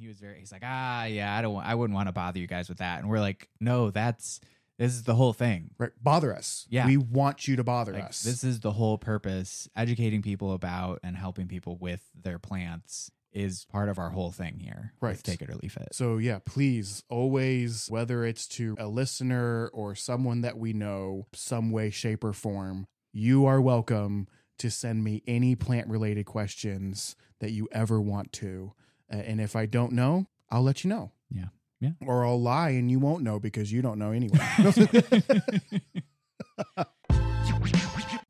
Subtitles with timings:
[0.00, 2.38] he was very he's like, "Ah, yeah, I don't want, I wouldn't want to bother
[2.38, 4.40] you guys with that." And we're like, "No, that's
[4.78, 5.72] this is the whole thing.
[5.76, 5.90] Right.
[6.02, 6.66] Bother us.
[6.70, 6.86] Yeah.
[6.86, 8.22] We want you to bother Like, us.
[8.22, 9.68] this is the whole purpose.
[9.76, 14.58] Educating people about and helping people with their plants is part of our whole thing
[14.58, 14.94] here.
[14.98, 15.22] with Right.
[15.22, 15.88] Take it or leaf it.
[15.94, 21.70] So, yeah, please always, whether it's to a listener or someone that we know, some
[21.70, 24.28] way, shape, or form, you are welcome
[24.60, 28.72] to send me any plant related questions that you ever want to.
[29.10, 31.12] And if I don't know, I'll let you know.
[31.30, 31.46] Yeah.
[31.80, 31.90] Yeah.
[32.06, 34.38] Or I'll lie and you won't know because you don't know anyway.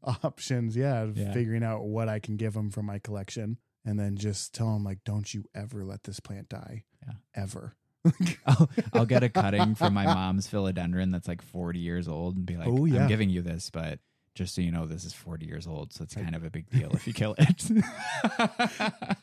[0.24, 1.32] Options, yeah, Yeah.
[1.32, 3.59] Figuring out what I can give them from my collection.
[3.84, 6.84] And then just tell them, like, don't you ever let this plant die.
[7.06, 7.15] Yeah.
[7.34, 7.76] Ever.
[8.46, 12.46] I'll, I'll get a cutting from my mom's philodendron that's like 40 years old and
[12.46, 13.02] be like, Oh, yeah.
[13.02, 13.98] I'm giving you this, but
[14.34, 15.92] just so you know, this is 40 years old.
[15.92, 17.68] So it's kind of a big deal if you kill it.
[17.70, 17.82] You'd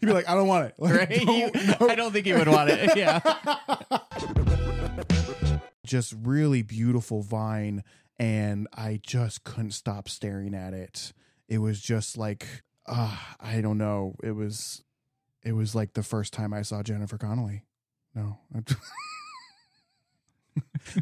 [0.01, 0.75] be like, I don't want it.
[0.77, 1.25] Like, right?
[1.25, 1.87] don't- You- no.
[1.89, 2.91] I don't think he would want it.
[2.97, 3.19] Yeah.
[5.85, 7.83] Just really beautiful vine.
[8.19, 11.13] And I just couldn't stop staring at it.
[11.47, 12.45] It was just like,
[12.87, 14.15] uh, I don't know.
[14.23, 14.83] It was,
[15.43, 17.63] it was like the first time I saw Jennifer Connelly.
[18.15, 18.39] No.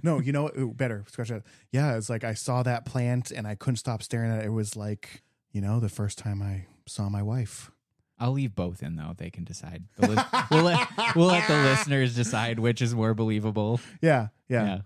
[0.04, 0.58] No, you know what?
[0.58, 1.04] Ooh, better.
[1.08, 1.44] Scratch that.
[1.72, 4.46] Yeah, it's like I saw that plant and I couldn't stop staring at it.
[4.46, 7.72] It was like, you know, the first time I saw my wife.
[8.18, 9.14] I'll leave both in though.
[9.18, 9.84] They can decide.
[9.98, 13.82] The lis- we'll, let, we'll let the listeners decide which is more believable.
[14.02, 14.82] Yeah, yeah.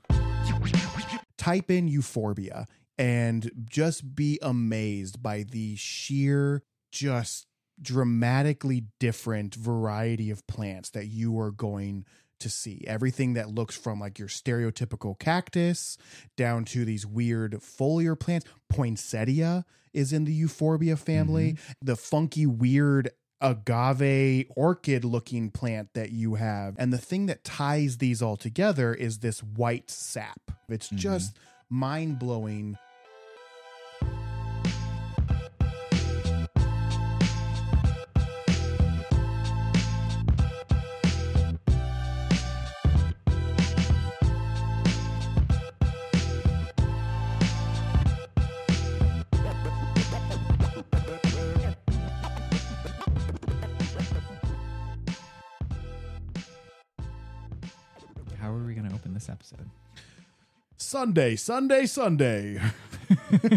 [1.37, 2.65] type in euphorbia
[2.97, 7.47] and just be amazed by the sheer just
[7.81, 12.05] dramatically different variety of plants that you are going
[12.39, 15.97] to see everything that looks from like your stereotypical cactus
[16.37, 23.09] down to these weird foliar plants poinsettia is in the euphorbia family the funky weird
[23.41, 26.75] agave orchid looking plant that you have.
[26.77, 30.51] And the thing that ties these all together is this white sap.
[30.67, 30.95] It's Mhm.
[30.97, 31.37] just
[31.69, 32.19] mind
[60.89, 62.59] Sunday, Sunday, Sunday.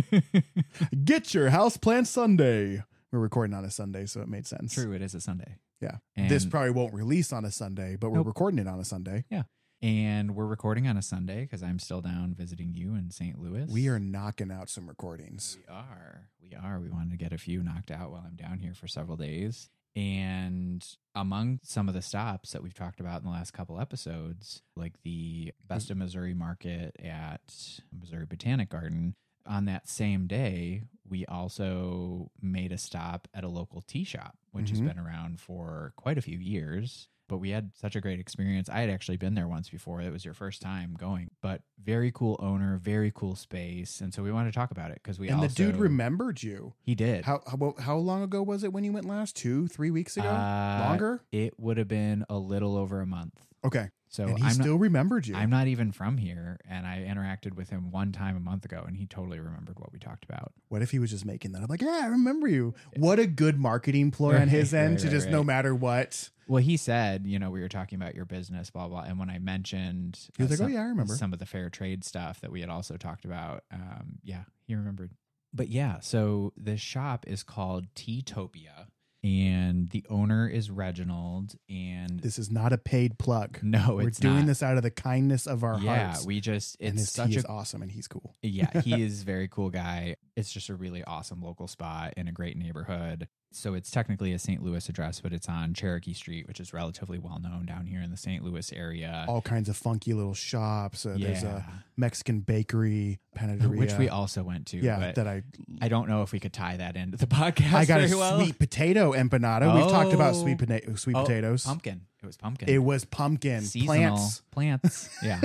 [1.04, 2.82] Get your house plant Sunday.
[3.10, 4.74] We're recording on a Sunday, so it made sense.
[4.74, 5.56] True, it is a Sunday.
[5.80, 5.96] Yeah.
[6.14, 8.26] And, this probably won't release on a Sunday, but we're Nope.
[8.26, 9.24] recording it on a Sunday.
[9.30, 9.44] Yeah.
[9.80, 13.40] And we're recording on a Sunday because I'm still down visiting you in St.
[13.40, 13.66] Louis.
[13.72, 15.56] We are knocking out some recordings.
[15.58, 16.28] We are.
[16.38, 16.80] We are.
[16.80, 19.70] We wanted to get a few knocked out while I'm down here for several days.
[19.94, 24.62] And among some of the stops that we've talked about in the last couple episodes,
[24.74, 29.14] like the Best of Missouri Market at Missouri Botanic Garden,
[29.44, 34.70] on that same day, we also made a stop at a local tea shop, which
[34.70, 34.84] has Mhm.
[34.86, 37.08] been around for quite a few years.
[37.28, 38.68] But we had such a great experience.
[38.68, 40.00] I had actually been there once before.
[40.02, 44.00] It was your first time going, but very cool owner, very cool space.
[44.00, 46.42] And so we wanted to talk about it because we and also, the dude remembered
[46.42, 46.74] you.
[46.82, 47.24] he did.
[47.24, 49.36] How, how how long ago was it when you went last?
[49.36, 50.28] Two, three weeks ago?
[50.28, 51.22] Uh, Longer?
[51.32, 53.34] It would have been a little over a month.
[53.64, 53.88] Okay.
[54.12, 55.34] So and he I'm still not, remembered you.
[55.34, 58.84] I'm not even from here, and I interacted with him one time a month ago,
[58.86, 60.52] and he totally remembered what we talked about.
[60.68, 61.62] what if he was just making that?
[61.62, 62.74] I'm like, yeah, I remember you.
[62.94, 65.74] What a good marketing ploy on his Right, end right, to right, just no matter
[65.74, 66.28] what.
[66.46, 69.30] Well, he said, you know, we were talking about your business, blah blah, and when
[69.30, 71.14] I mentioned He was uh, like, oh yeah, I remember.
[71.14, 73.64] some of the fair trade stuff that we had also talked about.
[73.72, 75.12] Um, yeah, he remembered.
[75.54, 78.88] But yeah, so this shop is called Teatopia,
[79.24, 81.54] and the owner is Reginald.
[81.68, 83.58] And This is not a paid plug.
[83.62, 84.46] no, We're doing not.
[84.46, 86.22] this out of the kindness of our yeah, hearts.
[86.22, 88.34] Yeah, we just and it's his such a awesome and he's cool.
[88.42, 90.16] yeah, he is very cool guy.
[90.36, 93.28] It's just a really awesome local spot in a great neighborhood.
[93.54, 94.62] So it's technically a St.
[94.62, 98.10] Louis address, but it's on Cherokee Street, which is relatively well known down here in
[98.10, 98.42] the St.
[98.44, 99.24] Louis area.
[99.28, 101.04] All kinds of funky little shops.
[101.06, 101.62] Uh, There's yeah, a
[101.96, 103.76] Mexican bakery, panaderia.
[103.78, 104.78] which we also went to.
[104.78, 105.42] yeah, but that I
[105.80, 107.72] I don't know if we could tie that into the podcast.
[107.74, 108.38] I got a very well.
[108.40, 109.74] sweet potato empanada.
[109.74, 110.42] We've talked about Oh.
[110.42, 111.64] sweet pota- sweet Oh, potatoes.
[111.64, 112.02] pumpkin.
[112.22, 112.68] It was pumpkin.
[112.68, 114.42] It was pumpkin Seasonal plants.
[114.52, 115.08] Plants.
[115.24, 115.40] Yeah.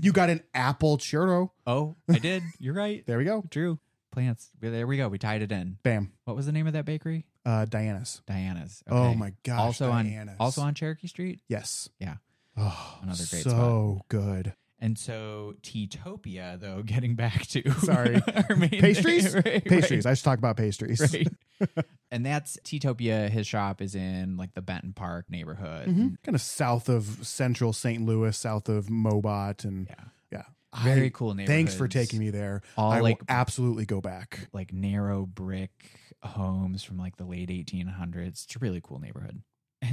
[0.00, 1.50] you got an apple churro.
[1.66, 2.42] oh, I did.
[2.58, 3.04] You're right.
[3.06, 3.44] There we go.
[3.50, 3.78] True.
[4.14, 4.48] Plants.
[4.60, 5.08] There we go.
[5.08, 5.76] We tied it in.
[5.82, 6.12] Bam.
[6.24, 7.26] What was the name of that bakery?
[7.44, 8.22] Uh, Diana's.
[8.26, 8.82] Diana's.
[8.88, 9.58] Oh my gosh.
[9.58, 10.36] also Diana's.
[10.38, 11.40] on also on Cherokee Street.
[11.48, 11.88] Yes.
[11.98, 12.14] Yeah.
[12.56, 14.54] Oh, Another great so good.
[14.80, 18.16] And so Teatopia, though, getting back to Sorry.
[18.48, 19.34] our main Pastries?
[19.44, 20.04] right, Pastries.
[20.06, 21.00] I should talk about pastries.
[21.00, 21.28] Right,
[21.60, 21.86] right.
[22.10, 23.28] and that's Teatopia.
[23.30, 25.86] His shop is in like the Benton Park neighborhood.
[25.86, 28.04] Kind of south of central St.
[28.04, 29.64] Louis, south of Mobot.
[29.64, 30.04] And Yeah.
[30.82, 31.56] Very I- cool neighborhood.
[31.56, 32.62] Thanks for taking me there.
[32.76, 34.48] All I like will absolutely go back.
[34.52, 35.70] like narrow brick
[36.22, 38.44] homes from like the late 1800s.
[38.44, 39.42] It's a really cool neighborhood.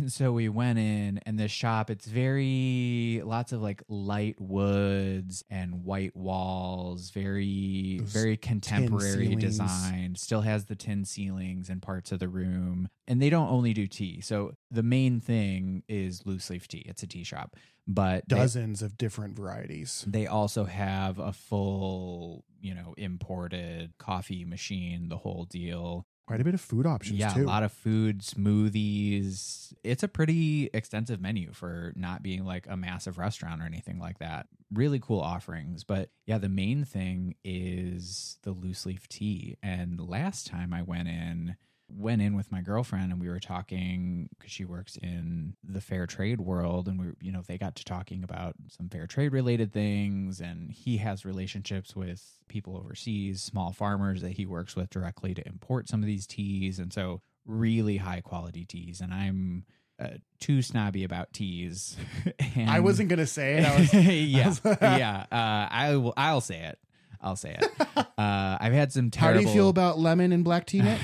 [0.02, 5.44] And so we went in, and this shop, it's very lots of like light woods
[5.50, 10.16] and white walls, very, Those very contemporary design.
[10.16, 12.90] Still has the tin ceilings in parts of the room.
[13.08, 14.22] And they don't only do tea.
[14.22, 16.84] So the main thing is loose leaf tea.
[16.86, 17.56] It's a tea shop,
[17.88, 20.04] but they- Dozens of different varieties.
[20.08, 26.06] they also have a full, you know, imported coffee machine, the whole deal.
[26.28, 27.44] Quite a bit of food options yeah, too.
[27.44, 29.74] a lot of food, smoothies.
[29.84, 34.20] It's a pretty extensive menu for not being like a massive restaurant or anything like
[34.20, 34.48] that.
[34.72, 35.84] Really cool offerings.
[35.84, 39.58] But yeah, the main thing is the loose leaf tea.
[39.62, 41.58] And last time I went in,
[41.98, 46.06] went in with my girlfriend and we were talking because she works in the fair
[46.08, 49.34] trade world and we were, you know they got to talking about some fair trade
[49.34, 54.90] related things and he has relationships with people overseas small farmers that he works with
[54.90, 59.66] directly to import some of these teas and so really high quality teas and i'm
[60.00, 60.08] uh,
[60.40, 61.96] too snobby about teas
[62.56, 63.66] and I wasn't gonna say it.
[63.66, 66.80] I was yeah was- yeah uh, i will i'll say it
[67.22, 69.40] i'll say it uh, i've had some terrible.
[69.40, 71.00] How do you feel about lemon and black tea, Nick?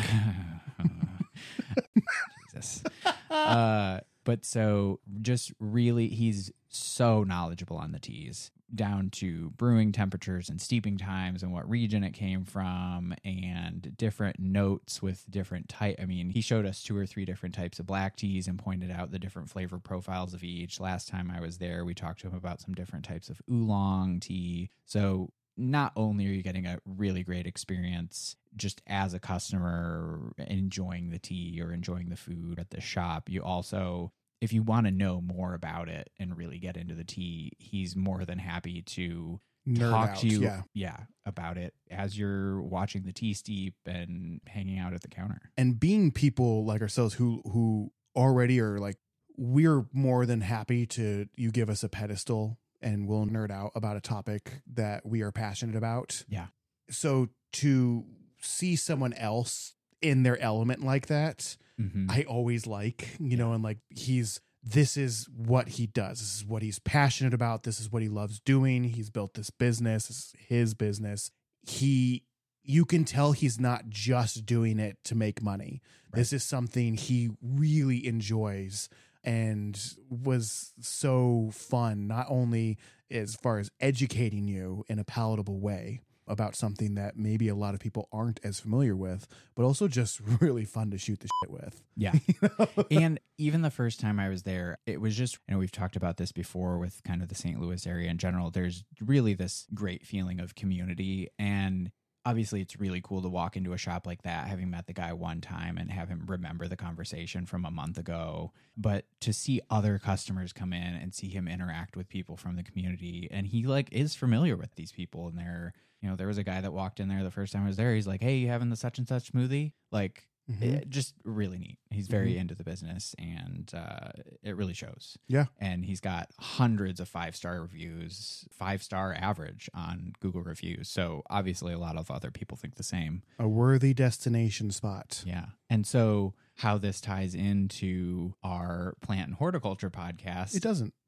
[3.47, 10.49] Uh, but so just really, he's so knowledgeable on the teas, down to brewing temperatures
[10.49, 15.95] and steeping times and what region it came from, and different notes with different type.
[16.01, 18.91] I mean, he showed us two or three different types of black teas and pointed
[18.91, 20.81] out the different flavor profiles of each.
[20.81, 24.19] Last time I was there, we talked to him about some different types of oolong
[24.19, 24.71] tea.
[24.83, 31.09] So not only are you getting a really great experience just as a customer enjoying
[31.09, 34.91] the tea or enjoying the food at the shop, you also if you want to
[34.91, 39.39] know more about it and really get into the tea, he's more than happy to
[39.67, 40.17] Nerd talk out.
[40.17, 40.97] to you Yeah.
[41.25, 45.51] about it as you're watching the tea steep and hanging out at the counter.
[45.57, 48.97] and being people like ourselves who who already are like
[49.37, 53.97] we're more than happy to you give us a pedestal and we'll nerd out about
[53.97, 56.23] a topic that we are passionate about.
[56.29, 56.47] Yeah.
[56.89, 58.05] So to
[58.41, 62.09] see someone else in their element like that, Mhm.
[62.09, 66.19] I always like, you know, and like he's this is what he does.
[66.19, 67.63] This is what he's passionate about.
[67.63, 68.83] This is what he loves doing.
[68.85, 71.31] He's built this business, this is his business.
[71.61, 72.23] He
[72.63, 75.81] you can tell he's not just doing it to make money.
[76.11, 78.89] This is something he really enjoys
[79.27, 79.77] and
[80.09, 82.77] was so fun not only
[83.11, 87.73] as far as educating you in a palatable way about something that maybe a lot
[87.73, 91.51] of people aren't as familiar with, but also just really fun to shoot the shit
[91.51, 91.83] with.
[91.97, 92.13] Yeah.
[92.91, 95.97] and even the first time I was there, it was just, you know, we've talked
[95.97, 97.59] about this before with kind of the St.
[97.59, 98.49] Louis area in general.
[98.49, 101.29] There's really this great feeling of community.
[101.37, 101.91] And
[102.27, 105.13] obviously, it's really cool to walk into a shop like that, having met the guy
[105.13, 108.51] one time and have him remember the conversation from a month ago.
[108.75, 112.63] But to see other customers come in and see him interact with people from the
[112.63, 116.37] community, and he like is familiar with these people and they're, you know, there was
[116.37, 117.95] a guy that walked in there the first time I was there.
[117.95, 119.71] He's like, Hey, you having the such and such smoothie?
[119.89, 120.61] Like, Mhm.
[120.63, 121.77] it- just really neat.
[121.89, 124.11] He's very into the business, and uh,
[124.43, 125.17] it really shows.
[125.27, 125.45] Yeah.
[125.59, 130.89] and he's got hundreds of five star reviews, five star average on Google reviews.
[130.89, 133.23] So obviously, a lot of other people think the same.
[133.39, 135.23] A worthy destination spot.
[135.25, 140.93] Yeah, and so how this ties into our plant and horticulture podcast, It doesn't.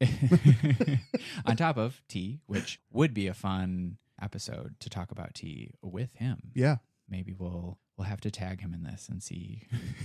[1.46, 6.14] on top of tea, which would be a fun episode to talk about tea with
[6.14, 6.52] him.
[6.54, 6.76] Yeah.
[7.08, 9.60] Maybe we'll we'll have to tag him in this and see.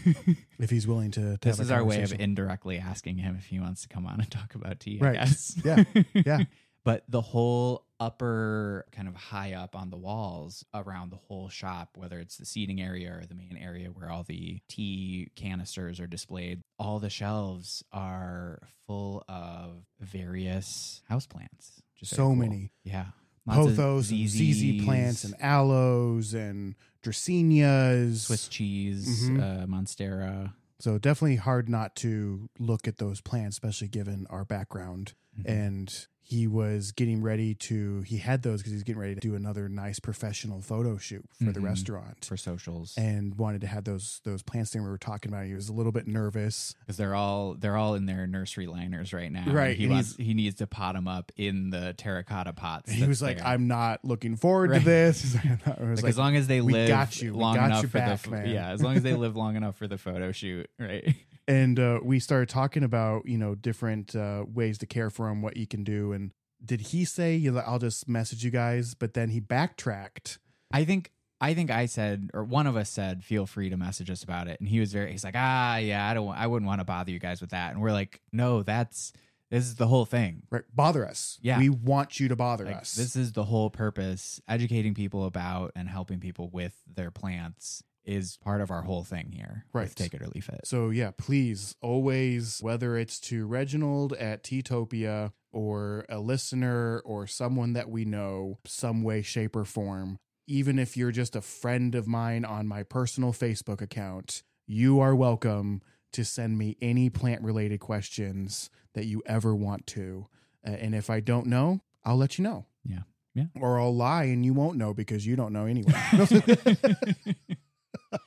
[0.58, 3.60] If he's willing to, to this is our way of indirectly asking him if he
[3.60, 5.00] wants to come on and talk about tea.
[5.02, 5.16] Right.
[5.16, 5.58] Guess.
[5.64, 5.84] Yeah.
[6.14, 6.40] Yeah.
[6.86, 11.90] but the whole upper kind of high up on the walls around the whole shop,
[11.96, 16.08] whether it's the seating area or the main area where all the tea canisters are
[16.08, 21.82] displayed, all the shelves are full of various houseplants.
[21.98, 22.36] Just so cool.
[22.36, 22.72] many.
[22.84, 23.08] Yeah.
[23.46, 26.76] Lots Pothos and ZZ plants and aloes and
[27.12, 28.26] Dracaenas.
[28.26, 29.42] Swiss cheese, Mhm.
[29.42, 30.54] uh, Monstera.
[30.80, 35.14] So definitely hard not to look at those plants, especially given our background.
[35.40, 35.46] Mhm.
[35.50, 39.36] And he was getting ready to he had those because he's getting ready to do
[39.36, 41.66] another nice professional photo shoot for the Mhm.
[41.66, 45.46] restaurant for socials and wanted to have those those plants there we were talking about
[45.46, 49.14] he was a little bit nervous because they're all they're all in their nursery liners
[49.14, 49.46] right now.
[49.52, 52.92] Right, He wants he needs to pot them up in the terracotta pots.
[52.92, 53.48] he was like there.
[53.48, 54.80] i'm not looking forward Right.
[54.80, 57.34] to this like, was Like, like, as long as they "We live got you.
[57.34, 59.76] Long got enough for back, the man." yeah, as long as they live long enough
[59.78, 61.16] for the photo shoot, right?
[61.48, 65.42] and uh, we started talking about you know different uh, ways to care for him
[65.42, 66.32] what you can do and
[66.64, 70.40] did he say you know, i'll just message you guys but then he backtracked.
[70.72, 74.10] I think I think I said or one of us said feel free to message
[74.10, 76.68] us about it and he was very he's like ah yeah I don't I wouldn't
[76.68, 79.14] want to bother you guys with that and we're like no that's
[79.52, 80.42] this is the whole thing.
[80.50, 81.38] Right bother us.
[81.42, 81.60] Yeah.
[81.60, 82.96] we want you to bother like us.
[82.96, 88.38] this is the whole purpose educating people about and helping people with their plants is
[88.44, 89.94] part of our whole thing here Right.
[89.96, 95.32] take it or leaf it So yeah, please always whether it's to Reginald at Teatopia
[95.52, 100.98] or a listener or someone that we know, some way, shape, or form, even if
[100.98, 105.82] you're just a friend of mine on my personal Facebook account, you are welcome
[106.12, 110.28] to send me any plant related questions that you ever want to.
[110.66, 112.66] Uh, and if I don't know, I'll let you know.
[112.84, 113.04] Yeah.
[113.34, 113.46] Yeah.
[113.60, 115.94] Or I'll lie and you won't know because you don't know anyway.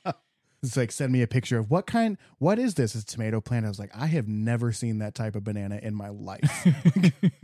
[0.61, 2.93] It's like send me a picture of what kind what is this?
[2.93, 3.65] It's tomato plant.
[3.65, 6.67] I was like, I have never seen that type of banana in my life.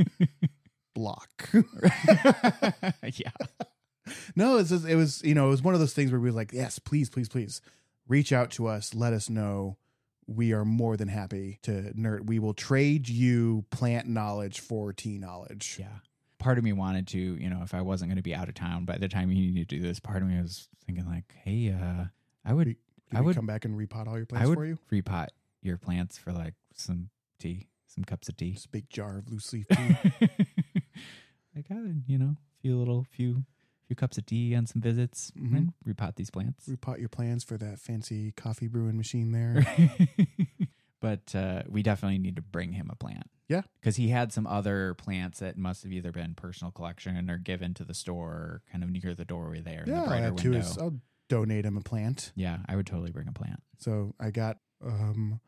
[0.93, 1.49] Block.
[3.13, 3.31] yeah
[4.35, 6.29] no, it's just, it was, you know, it was one of those things where we
[6.29, 7.61] were like, yes, please, please, please
[8.07, 8.93] reach out to us.
[8.93, 9.77] Let us know.
[10.27, 12.27] We are more than happy to nerd.
[12.27, 15.77] We will trade you plant knowledge for tea knowledge.
[15.79, 15.99] Yeah.
[16.39, 18.55] Part of me wanted to, you know, if I wasn't going to be out of
[18.55, 21.33] town by the time you need to do this, part of me was thinking like,
[21.43, 22.05] hey, uh,
[22.45, 22.75] I would,
[23.13, 24.77] I would- come back and repot all your I plants would for you.
[24.91, 25.27] repot
[25.61, 27.09] your plants for like some
[27.39, 28.51] tea, some cups of tea.
[28.51, 29.97] Just a big jar of loose leaf tea.
[31.55, 33.43] like I would, you know, few little few
[33.87, 36.67] few cups of tea and some visits, and repot these plants.
[36.67, 39.65] repot your plans for that fancy coffee brewing machine there.
[41.01, 43.29] but uh, we definitely need to bring him a plant.
[43.47, 43.61] Yeah.
[43.79, 47.75] because he had some other plants that must have either been personal collection or given
[47.75, 50.37] to the store, kind of near the doorway there in yeah, the I'll brighter add
[50.37, 50.57] to window.
[50.65, 52.31] his, I'll donate him a plant.
[52.35, 53.61] yeah, I would totally bring a plant.
[53.79, 55.39] So I got um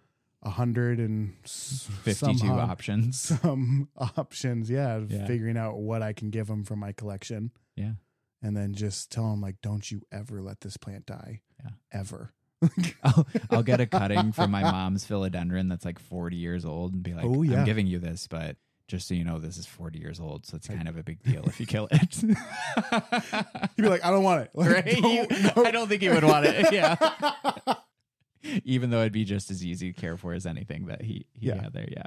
[0.43, 3.17] a hundred and Fifty-two some options.
[3.41, 4.69] some options.
[4.69, 5.25] Yeah, Yeah.
[5.27, 7.93] figuring out what I can give him from my collection, Yeah,
[8.41, 11.41] and then just tell him like, don't you ever let this plant die.
[11.63, 11.72] Yeah.
[11.91, 12.34] ever.
[13.03, 17.03] I'll, I'll get a cutting from my mom's philodendron that's like forty years old and
[17.03, 17.60] be like, Oh, yeah.
[17.60, 18.57] I'm giving you this, but
[18.88, 21.22] just so you know, this is forty years old, so it's kind of a big
[21.24, 22.24] deal if you kill it.
[22.24, 24.51] You'd be like, I don't want it.
[24.53, 24.86] Like, right?
[25.01, 25.65] don't- no.
[25.65, 26.72] I don't think he would want it.
[26.72, 26.96] Yeah.
[28.63, 31.48] Even though it'd be just as easy to care for as anything that he, he
[31.48, 31.62] Yeah.
[31.63, 31.88] had there.
[31.91, 32.03] Yeah.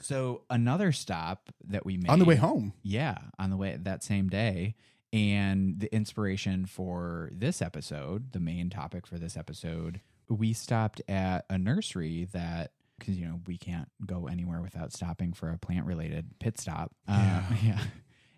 [0.00, 2.72] So another stop that we made On the way home.
[2.82, 4.74] Yeah, on the way that same day.
[5.12, 11.44] And the inspiration for this episode, the main topic for this episode, we stopped at
[11.50, 15.86] a nursery that because you know we can't go anywhere without stopping for a plant
[15.86, 16.92] related pit stop.
[17.08, 17.56] Uh, Yeah.
[17.64, 17.80] yeah.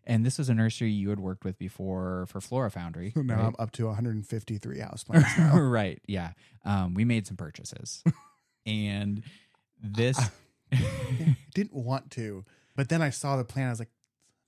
[0.06, 3.12] And this was a nursery you had worked with before for Flora Foundry.
[3.16, 3.44] Now right?
[3.46, 5.58] I'm up to 153 houseplants now.
[5.58, 5.98] right.
[6.06, 6.32] Yeah.
[6.64, 8.04] Um, we made some purchases.
[8.66, 9.22] and
[9.82, 10.18] this
[11.54, 12.44] Didn't want to,
[12.76, 13.68] but then I saw the plant.
[13.68, 13.90] I was like,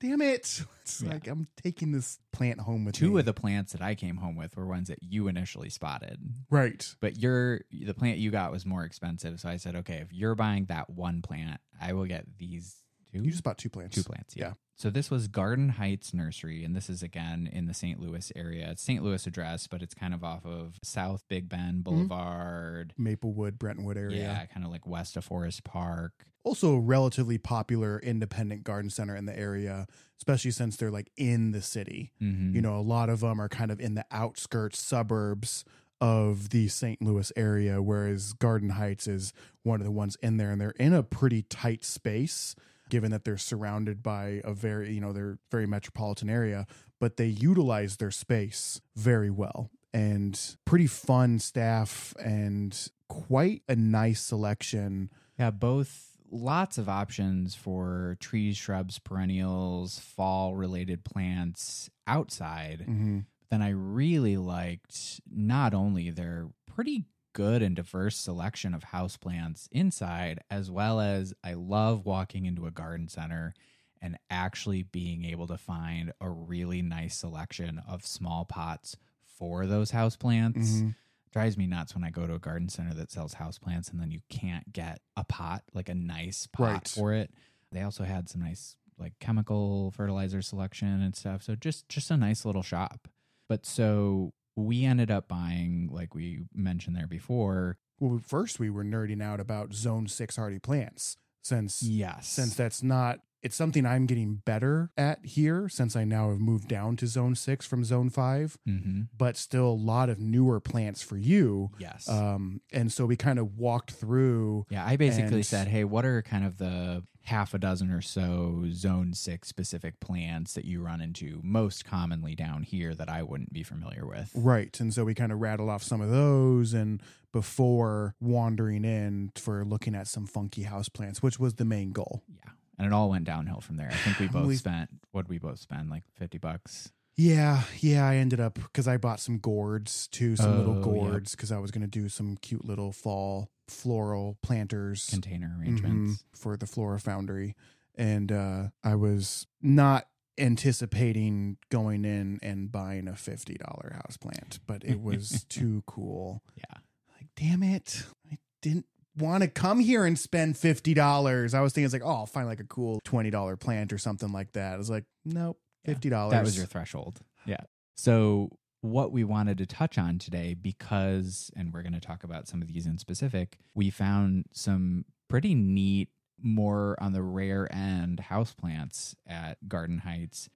[0.00, 0.62] damn it!
[0.86, 1.14] It's Yeah.
[1.14, 3.08] like I'm taking this plant home with me.
[3.08, 6.20] two of the plants that I came home with were ones that you initially spotted.
[6.48, 6.94] right.
[7.00, 9.40] But your the plant you got was more expensive.
[9.40, 12.76] So I said, okay, if you're buying that one plant, I will get these
[13.18, 13.24] two.
[13.24, 13.94] You just bought two plants.
[13.96, 14.34] two plants.
[14.36, 14.44] Yeah.
[14.48, 14.52] Yeah.
[14.78, 17.98] So this was Garden Heights Nursery, and this is again in the St.
[17.98, 18.68] Louis area.
[18.72, 19.02] It's St.
[19.02, 22.92] Louis address, but it's kind of off of South Big Bend Boulevard.
[22.98, 24.18] Maplewood, Brentwood area.
[24.18, 26.26] Yeah, kind of like west of Forest Park.
[26.44, 29.86] Also, a relatively popular independent garden center in the area,
[30.18, 32.12] especially since they're like in the city.
[32.22, 32.54] Mhm.
[32.54, 35.64] You know, a lot of them are kind of in the outskirts suburbs
[36.00, 37.00] of the St.
[37.02, 39.32] Louis area, whereas Garden Heights is
[39.62, 42.54] one of the ones in there, and they're in a pretty tight space,
[42.88, 46.66] given that they're surrounded by a very, you know, they're very metropolitan area,
[47.00, 49.70] but they utilize their space very well.
[49.92, 55.10] And pretty fun staff and quite a nice selection.
[55.38, 62.80] Yeah, both lots of options for trees, shrubs, perennials, fall related plants outside.
[62.80, 63.20] Mm-hmm.
[63.50, 67.04] Then I really liked not only their pretty
[67.36, 72.70] good and diverse selection of houseplants inside, as well as I love walking into a
[72.70, 73.52] garden center
[74.00, 79.90] and actually being able to find a really nice selection of small pots for those
[79.92, 80.94] houseplants Mhm.
[81.30, 84.10] drives me nuts when I go to a garden center that sells houseplants and then
[84.10, 86.88] you can't get a pot, like a nice pot Right.
[86.88, 87.30] for it.
[87.70, 91.42] They also had some nice like chemical fertilizer selection and stuff.
[91.42, 93.08] So just just a nice little shop.
[93.46, 97.76] But so we ended up buying, like we mentioned there before.
[98.00, 102.28] Well, first we were nerding out about Zone Six hardy plants, since Yes.
[102.28, 106.66] since that's not it's something I'm getting better at here since I now have moved
[106.66, 111.00] down to Zone Six from Zone Five, hmm but still a lot of newer plants
[111.02, 111.70] for you.
[111.78, 112.08] Yes.
[112.08, 114.66] Um, and so we kind of walked through.
[114.68, 118.00] yeah, I basically and- said, hey, what are kind of the half a dozen or
[118.00, 123.22] so zone six specific plants that you run into most commonly down here that I
[123.22, 124.30] wouldn't be familiar with?
[124.34, 124.78] Right.
[124.80, 127.02] And so we kind of rattled off some of those and
[127.32, 132.22] before wandering in for looking at some funky house plants, which was the main goal.
[132.28, 132.50] Yeah.
[132.78, 133.88] And it all went downhill from there.
[133.90, 136.92] I think we both We- spent what we both spend like 50 bucks.
[137.18, 140.84] Yeah, yeah, I ended up because I bought some gourds too, some little Oh, yep.
[140.84, 145.60] gourds because I was going to do some cute little fall floral planters container mhm,
[145.60, 146.24] arrangements.
[146.34, 147.54] for the Flora Foundry,
[147.94, 150.06] and uh, I was not
[150.38, 156.42] anticipating going in and buying a fifty dollar house plant, but it was too cool.
[156.56, 156.78] Yeah.
[157.18, 161.54] Like, damn it, I didn't want to come here and spend fifty dollars.
[161.54, 163.98] I was thinking it's like, oh, I'll find like a cool twenty dollar plant or
[163.98, 164.74] something like that.
[164.74, 166.32] I was like, nope, fifty dollars.
[166.32, 167.20] That was your threshold.
[167.46, 167.60] Yeah.
[167.96, 168.50] So,
[168.86, 172.62] what we wanted to touch on today, because, and we're going to talk about some
[172.62, 176.08] of these in specific, we found some pretty neat,
[176.42, 180.50] more on the rare end houseplants at Garden Heights.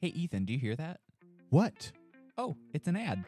[0.00, 1.00] Hey, Ethan, do you hear that?
[1.50, 1.92] what.
[2.38, 3.24] Oh, it's an ad.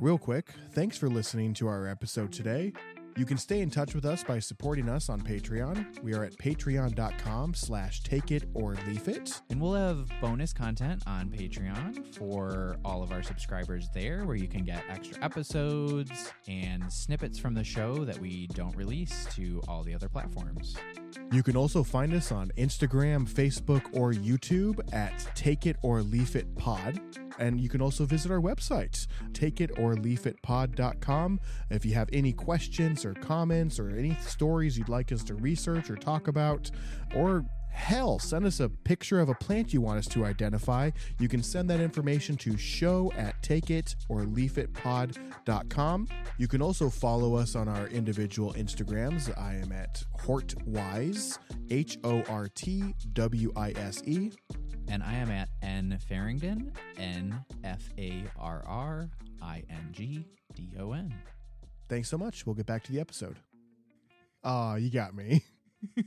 [0.00, 2.72] Real quick, thanks for listening to our episode today.
[3.18, 6.04] You can stay in touch with us by supporting us on Patreon.
[6.04, 9.42] We are at patreon.com slash take it or leaf it.
[9.50, 14.46] And we'll have bonus content on Patreon for all of our subscribers there, where you
[14.46, 19.82] can get extra episodes and snippets from the show that we don't release to all
[19.82, 20.76] the other platforms.
[21.32, 26.36] You can also find us on Instagram, Facebook, or YouTube at Take It or Leaf
[26.36, 27.00] It Pod.
[27.38, 31.40] And you can also visit our website, takeitorleafitpod.com.
[31.70, 35.90] If you have any questions or comments or any stories you'd like us to research
[35.90, 36.70] or talk about,
[37.14, 37.44] or
[37.78, 40.90] hell, send us a picture of a plant you want us to identify,
[41.20, 46.08] you can send that information to show at takeitorleafitpod.com.
[46.38, 49.30] You can also follow us on our individual Instagrams.
[49.38, 51.38] I am at Hortwise,
[51.70, 54.32] H O R T W I S E.
[54.90, 59.08] And I am at N Farringdon, N F A R R
[59.42, 60.24] I N G
[60.54, 61.12] D O N.
[61.88, 62.46] Thanks so much.
[62.46, 63.36] We'll get back to the episode.
[64.44, 65.42] Ah, you got me.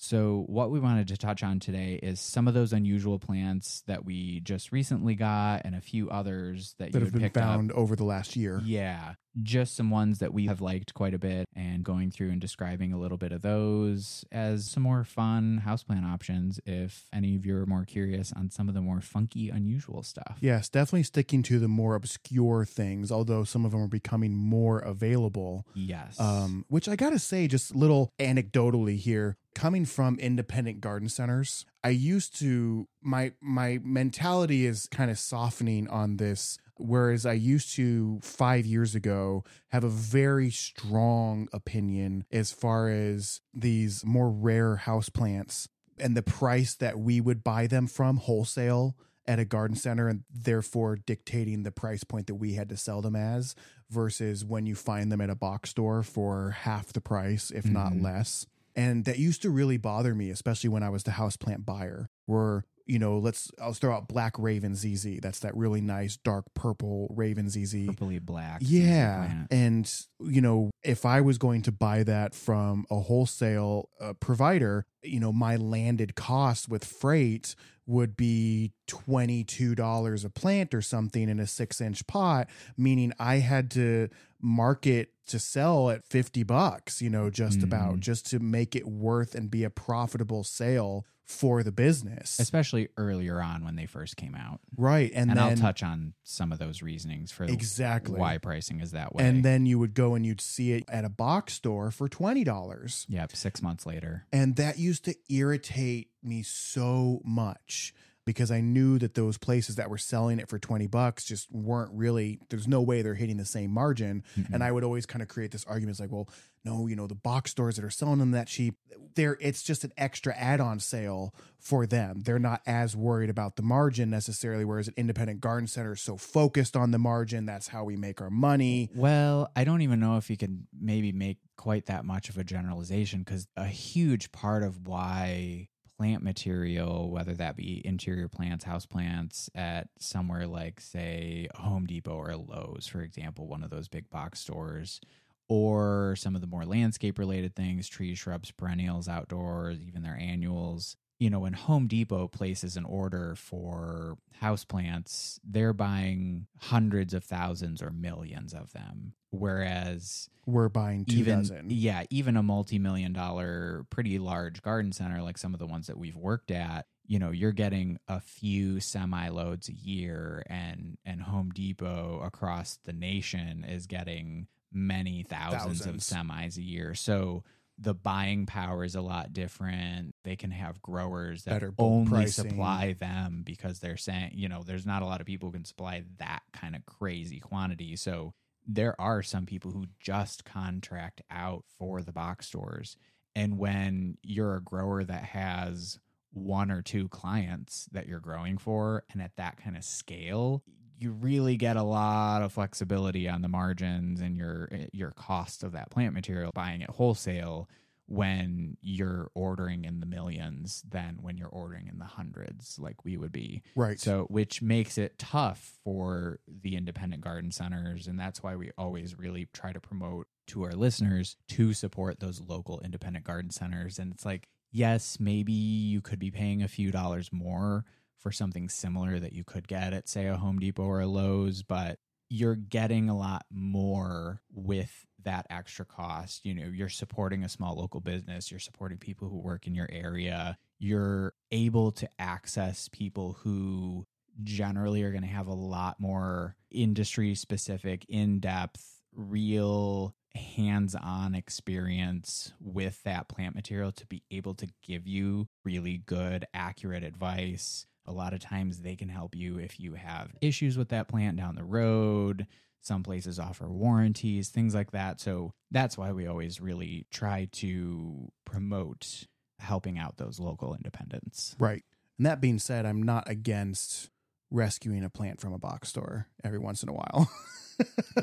[0.00, 4.04] So, what we wanted to touch on today is some of those unusual plants that
[4.04, 7.42] we just recently got, and a few others that, That have been picked up.
[7.42, 8.60] found over the last year.
[8.64, 12.40] Yeah, just some ones that we have liked quite a bit, and going through and
[12.40, 16.60] describing a little bit of those as some more fun houseplant options.
[16.66, 20.38] If any of you are more curious on some of the more funky, unusual stuff.
[20.40, 24.78] Yes, definitely sticking to the more obscure things, although some of them are becoming more
[24.78, 25.66] available.
[25.74, 26.18] Yes.
[26.18, 31.66] Um, which I gotta say, just a little anecdotally here, coming from independent garden centers,
[31.82, 36.58] I used to my my mentality is kind of softening on this.
[36.78, 43.40] Whereas I used to five years ago have a very strong opinion as far as
[43.52, 49.38] these more rare houseplants and the price that we would buy them from wholesale at
[49.38, 53.16] a garden center and therefore dictating the price point that we had to sell them
[53.16, 53.54] as
[53.90, 57.92] versus when you find them at a box store for half the price, if not
[57.92, 58.02] Mhm.
[58.02, 58.46] less.
[58.76, 62.64] And that used to really bother me, especially when I was the houseplant buyer, where,
[62.88, 65.20] you know, let's, I'll throw out Black Raven ZZ.
[65.20, 67.74] That's that really nice dark purple Raven ZZ.
[67.86, 68.60] purpley black.
[68.64, 69.44] Yeah.
[69.50, 74.86] And, you know, if I was going to buy that from a wholesale uh, provider,
[75.02, 77.54] you know, my landed cost with freight
[77.86, 83.70] would be $22 a plant or something in a six inch pot, meaning I had
[83.72, 84.08] to
[84.40, 88.00] market to sell at 50 bucks, you know, just about Mhm.
[88.00, 92.40] just to make it worth and be a profitable sale for the business.
[92.40, 94.60] especially earlier on when they first came out.
[94.78, 95.10] right.
[95.12, 98.92] And, And, then I'll touch on some of those reasonings for exactly why pricing is
[98.92, 99.24] that way.
[99.28, 103.04] And then you would go and you'd see it at a box store for $20.
[103.10, 104.24] yep, six months later.
[104.32, 107.92] And that used to irritate me so much
[108.28, 111.90] because I knew that those places that were selling it for 20 bucks just weren't
[111.94, 114.22] really, there's no way they're hitting the same margin.
[114.38, 114.52] Mm-mm.
[114.52, 116.28] And I would always kind of create this argument it's like, well,
[116.62, 118.74] no, you know, the box stores that are selling them that cheap,
[119.14, 122.20] they're it's just an extra add-on sale for them.
[122.20, 126.18] They're not as worried about the margin necessarily, whereas an independent garden center is so
[126.18, 127.46] focused on the margin.
[127.46, 128.90] That's how we make our money.
[128.94, 132.44] Well, I don't even know if you can maybe make quite that much of a
[132.44, 138.86] generalization because a huge part of why plant material, whether that be interior plants, house
[138.86, 144.08] plants at somewhere like, say, Home Depot or Lowe's, for example, one of those big
[144.08, 145.00] box stores,
[145.48, 150.96] or some of the more landscape related things, trees, shrubs, perennials, outdoors, even their annuals.
[151.18, 157.24] You know, when Home Depot places an order for house plants, they're buying hundreds of
[157.24, 159.14] thousands or millions of them.
[159.30, 161.66] Whereas We're buying two even dozen.
[161.70, 165.98] yeah, even a multi-million dollar pretty large garden center like some of the ones that
[165.98, 171.22] we've worked at, you know, you're getting a few semi loads a year and and
[171.22, 176.12] Home Depot across the nation is getting many thousands, Thousands.
[176.12, 176.94] of semis a year.
[176.94, 177.44] So
[177.80, 180.14] the buying power is a lot different.
[180.24, 182.50] They can have growers that Better only pricing.
[182.50, 185.64] supply them because they're saying, you know, there's not a lot of people who can
[185.64, 187.94] supply that kind of crazy quantity.
[187.96, 188.34] So
[188.68, 192.96] there are some people who just contract out for the box stores.
[193.34, 195.98] And when you're a grower that has
[196.32, 200.62] one or two clients that you're growing for, and at that kind of scale,
[200.98, 205.62] you really get a lot of flexibility on the margins and your eh, your cost
[205.62, 207.68] of that plant material buying it wholesale
[208.08, 213.16] when you're ordering in the millions than when you're ordering in the hundreds like we
[213.18, 214.00] would be Right.
[214.00, 218.06] so, which makes it tough for the independent garden centers.
[218.06, 222.40] And that's why we always really try to promote to our listeners to support those
[222.40, 223.98] local independent garden centers.
[223.98, 227.84] And it's like, yes, maybe you could be paying a few dollars more
[228.16, 231.62] for something similar that you could get at, say, a Home Depot or a Lowe's,
[231.62, 236.44] but you're getting a lot more with that extra cost.
[236.44, 239.88] You know, you're supporting a small local business, you're supporting people who work in your
[239.90, 244.06] area, you're able to access people who
[244.44, 251.34] generally are going to have a lot more industry specific, in depth, real hands on
[251.34, 257.86] experience with that plant material to be able to give you really good, accurate advice.
[258.08, 261.36] A lot of times they can help you if you have issues with that plant
[261.36, 262.46] down the road.
[262.80, 265.20] Some places offer warranties, things like that.
[265.20, 269.26] So that's why we always really try to promote
[269.58, 271.54] helping out those local independents.
[271.58, 271.84] Right.
[272.18, 274.10] And that being said, I'm not against
[274.50, 277.30] rescuing a plant from a box store every once in a while.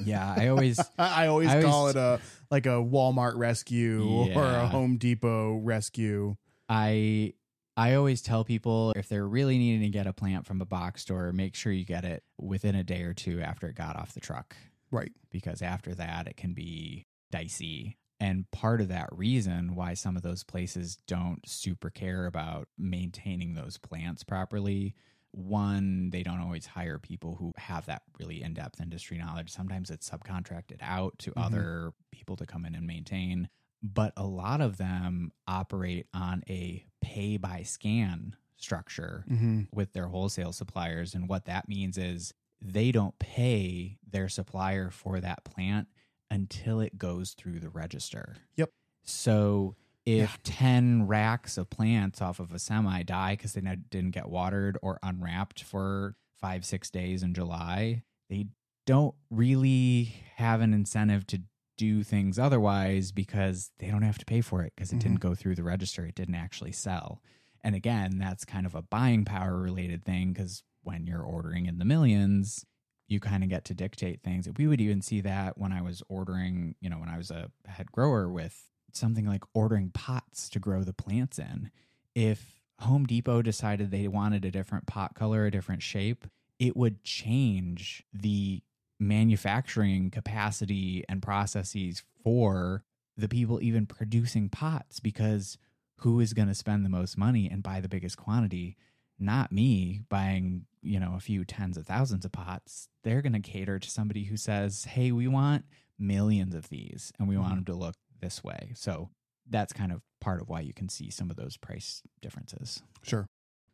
[0.03, 2.19] Yeah, I always I always I call always- it a
[2.51, 4.03] like a Walmart rescue
[4.35, 6.35] or a Home Depot rescue.
[6.67, 7.35] I
[7.77, 11.01] I always tell people if they're really needing to get a plant from a box
[11.01, 14.13] store, make sure you get it within a day or two after it got off
[14.13, 14.55] the truck
[14.91, 15.11] Right.
[15.29, 17.97] because after that it can be dicey.
[18.19, 23.55] And part of that reason why some of those places don't super care about maintaining
[23.55, 24.95] those plants properly,
[25.31, 29.51] one, they don't always hire people who have that really in depth industry knowledge.
[29.51, 31.45] Sometimes it's subcontracted out to Mhm.
[31.45, 33.49] other people to come in and maintain.
[33.83, 39.63] But a lot of them operate on a pay by scan structure Mm-hmm.
[39.71, 41.13] with their wholesale suppliers.
[41.13, 45.87] And what that means is they don't pay their supplier for that plant
[46.31, 48.37] until it goes through the register.
[48.55, 48.69] Yep.
[49.03, 50.37] So if Yeah.
[50.43, 54.97] 10 racks of plants off of a semi die because they didn't get watered or
[55.03, 58.47] unwrapped for five, six days in July, they
[58.85, 61.41] don't really have an incentive to
[61.77, 65.29] do things otherwise because they don't have to pay for it because it didn't mm-hmm.
[65.29, 66.05] go through the register.
[66.05, 67.21] It didn't actually sell.
[67.63, 71.79] And again, that's kind of a buying power related thing because when you're ordering in
[71.79, 72.65] the millions,
[73.07, 74.47] you kind of get to dictate things.
[74.57, 77.49] We would even see that when I was ordering, you know, when I was a
[77.65, 81.71] head grower with something like ordering pots to grow the plants in.
[82.13, 86.25] If Home Depot decided they wanted a different pot color, a different shape,
[86.59, 88.61] it would change the
[88.99, 92.83] manufacturing capacity and processes for
[93.17, 95.57] the people even producing pots because
[95.99, 98.75] who is going to spend the most money and buy the biggest quantity?
[99.17, 102.89] Not me buying, you know, a few tens of thousands of pots.
[103.03, 105.65] They're going to cater to somebody who says, "Hey, we want
[105.97, 107.55] millions of these and we want mm-hmm.
[107.55, 109.09] them to look this way." So
[109.49, 112.81] that's kind of part of why you can see some of those price differences.
[113.03, 113.27] Sure.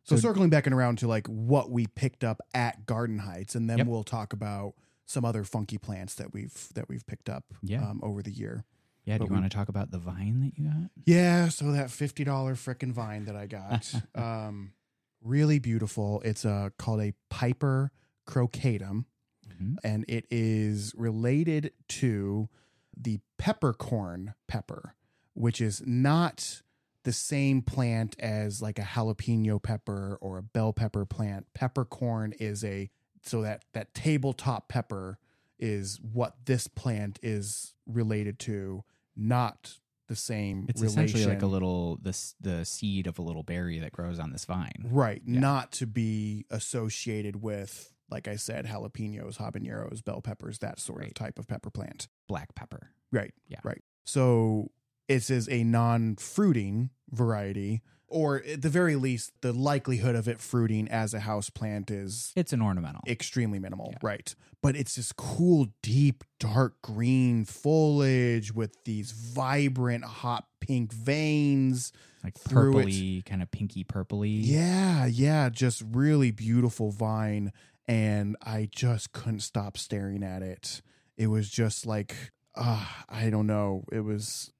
[0.04, 3.54] So, So- circling back and around to like what we picked up at Garden Heights,
[3.54, 3.86] and then Yep.
[3.88, 4.74] we'll talk about
[5.12, 7.88] some other funky plants that we've that we've picked up Yeah.
[7.88, 8.64] um, over the year.
[9.04, 10.90] Yeah, do you we- want to talk about the vine that you got?
[11.04, 14.72] Yeah, so that fifty dollar frickin' vine that I got, um,
[15.20, 16.20] really beautiful.
[16.24, 17.90] It's uh, called a Piper
[18.26, 19.04] crocatum,
[19.48, 19.76] Mhm.
[19.84, 22.48] and it is related to
[22.96, 24.94] the peppercorn pepper,
[25.34, 26.62] which is not
[27.04, 31.46] the same plant as like a jalapeno pepper or a bell pepper plant.
[31.54, 32.88] Peppercorn is a
[33.22, 35.18] so that that tabletop pepper
[35.58, 38.82] is what this plant is related to,
[39.16, 41.04] not the same It's relation.
[41.04, 44.32] essentially like a little the s- the seed of a little berry that grows on
[44.32, 44.86] this vine.
[44.90, 45.40] right, Yeah.
[45.40, 51.14] not to be associated with like I said jalapenos, habaneros, bell peppers, that sort of
[51.14, 52.08] type of pepper plant.
[52.28, 52.90] Black pepper.
[53.10, 53.32] Right.
[53.48, 53.60] Yeah.
[53.64, 53.82] Right.
[54.04, 54.70] So
[55.08, 57.80] it is a non fruiting variety,
[58.12, 62.32] or at the very least, the likelihood of it fruiting as a house plant is
[62.36, 63.02] It's an ornamental.
[63.06, 63.88] extremely minimal.
[63.92, 63.98] Yeah.
[64.02, 64.34] Right.
[64.62, 71.92] But it's this cool, deep, dark green foliage with these vibrant, hot pink veins.
[72.22, 74.40] like purpley, kind of pinky purpley.
[74.42, 75.06] Yeah.
[75.06, 75.48] Yeah.
[75.48, 77.52] Just really beautiful vine.
[77.88, 80.82] And I just couldn't stop staring at it.
[81.16, 82.14] It was just like,
[82.54, 83.84] uh, I don't know.
[83.90, 84.52] It was,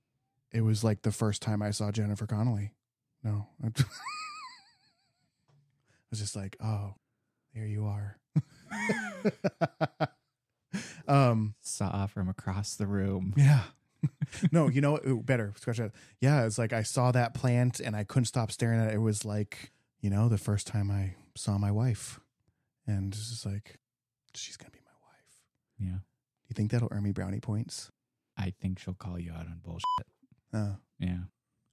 [0.50, 2.72] it was like the first time I saw Jennifer Connelly.
[3.24, 3.70] No, I
[6.10, 6.94] was just like, oh,
[7.54, 8.18] there you are.
[11.08, 13.34] um, Saw from across the room.
[13.36, 13.62] yeah.
[14.50, 15.26] no, you know what?
[15.26, 15.92] Better scratch that.
[16.20, 18.94] Yeah, it's like I saw that plant and I couldn't stop staring at it.
[18.94, 22.18] It was like, you know, the first time I saw my wife,
[22.86, 23.78] and it's just like,
[24.34, 25.38] she's gonna be my wife.
[25.78, 25.98] Yeah.
[25.98, 27.92] Do you think that'll earn me brownie points?
[28.36, 29.84] I think she'll call you out on bullshit.
[30.52, 30.76] Oh.
[30.98, 31.18] Yeah.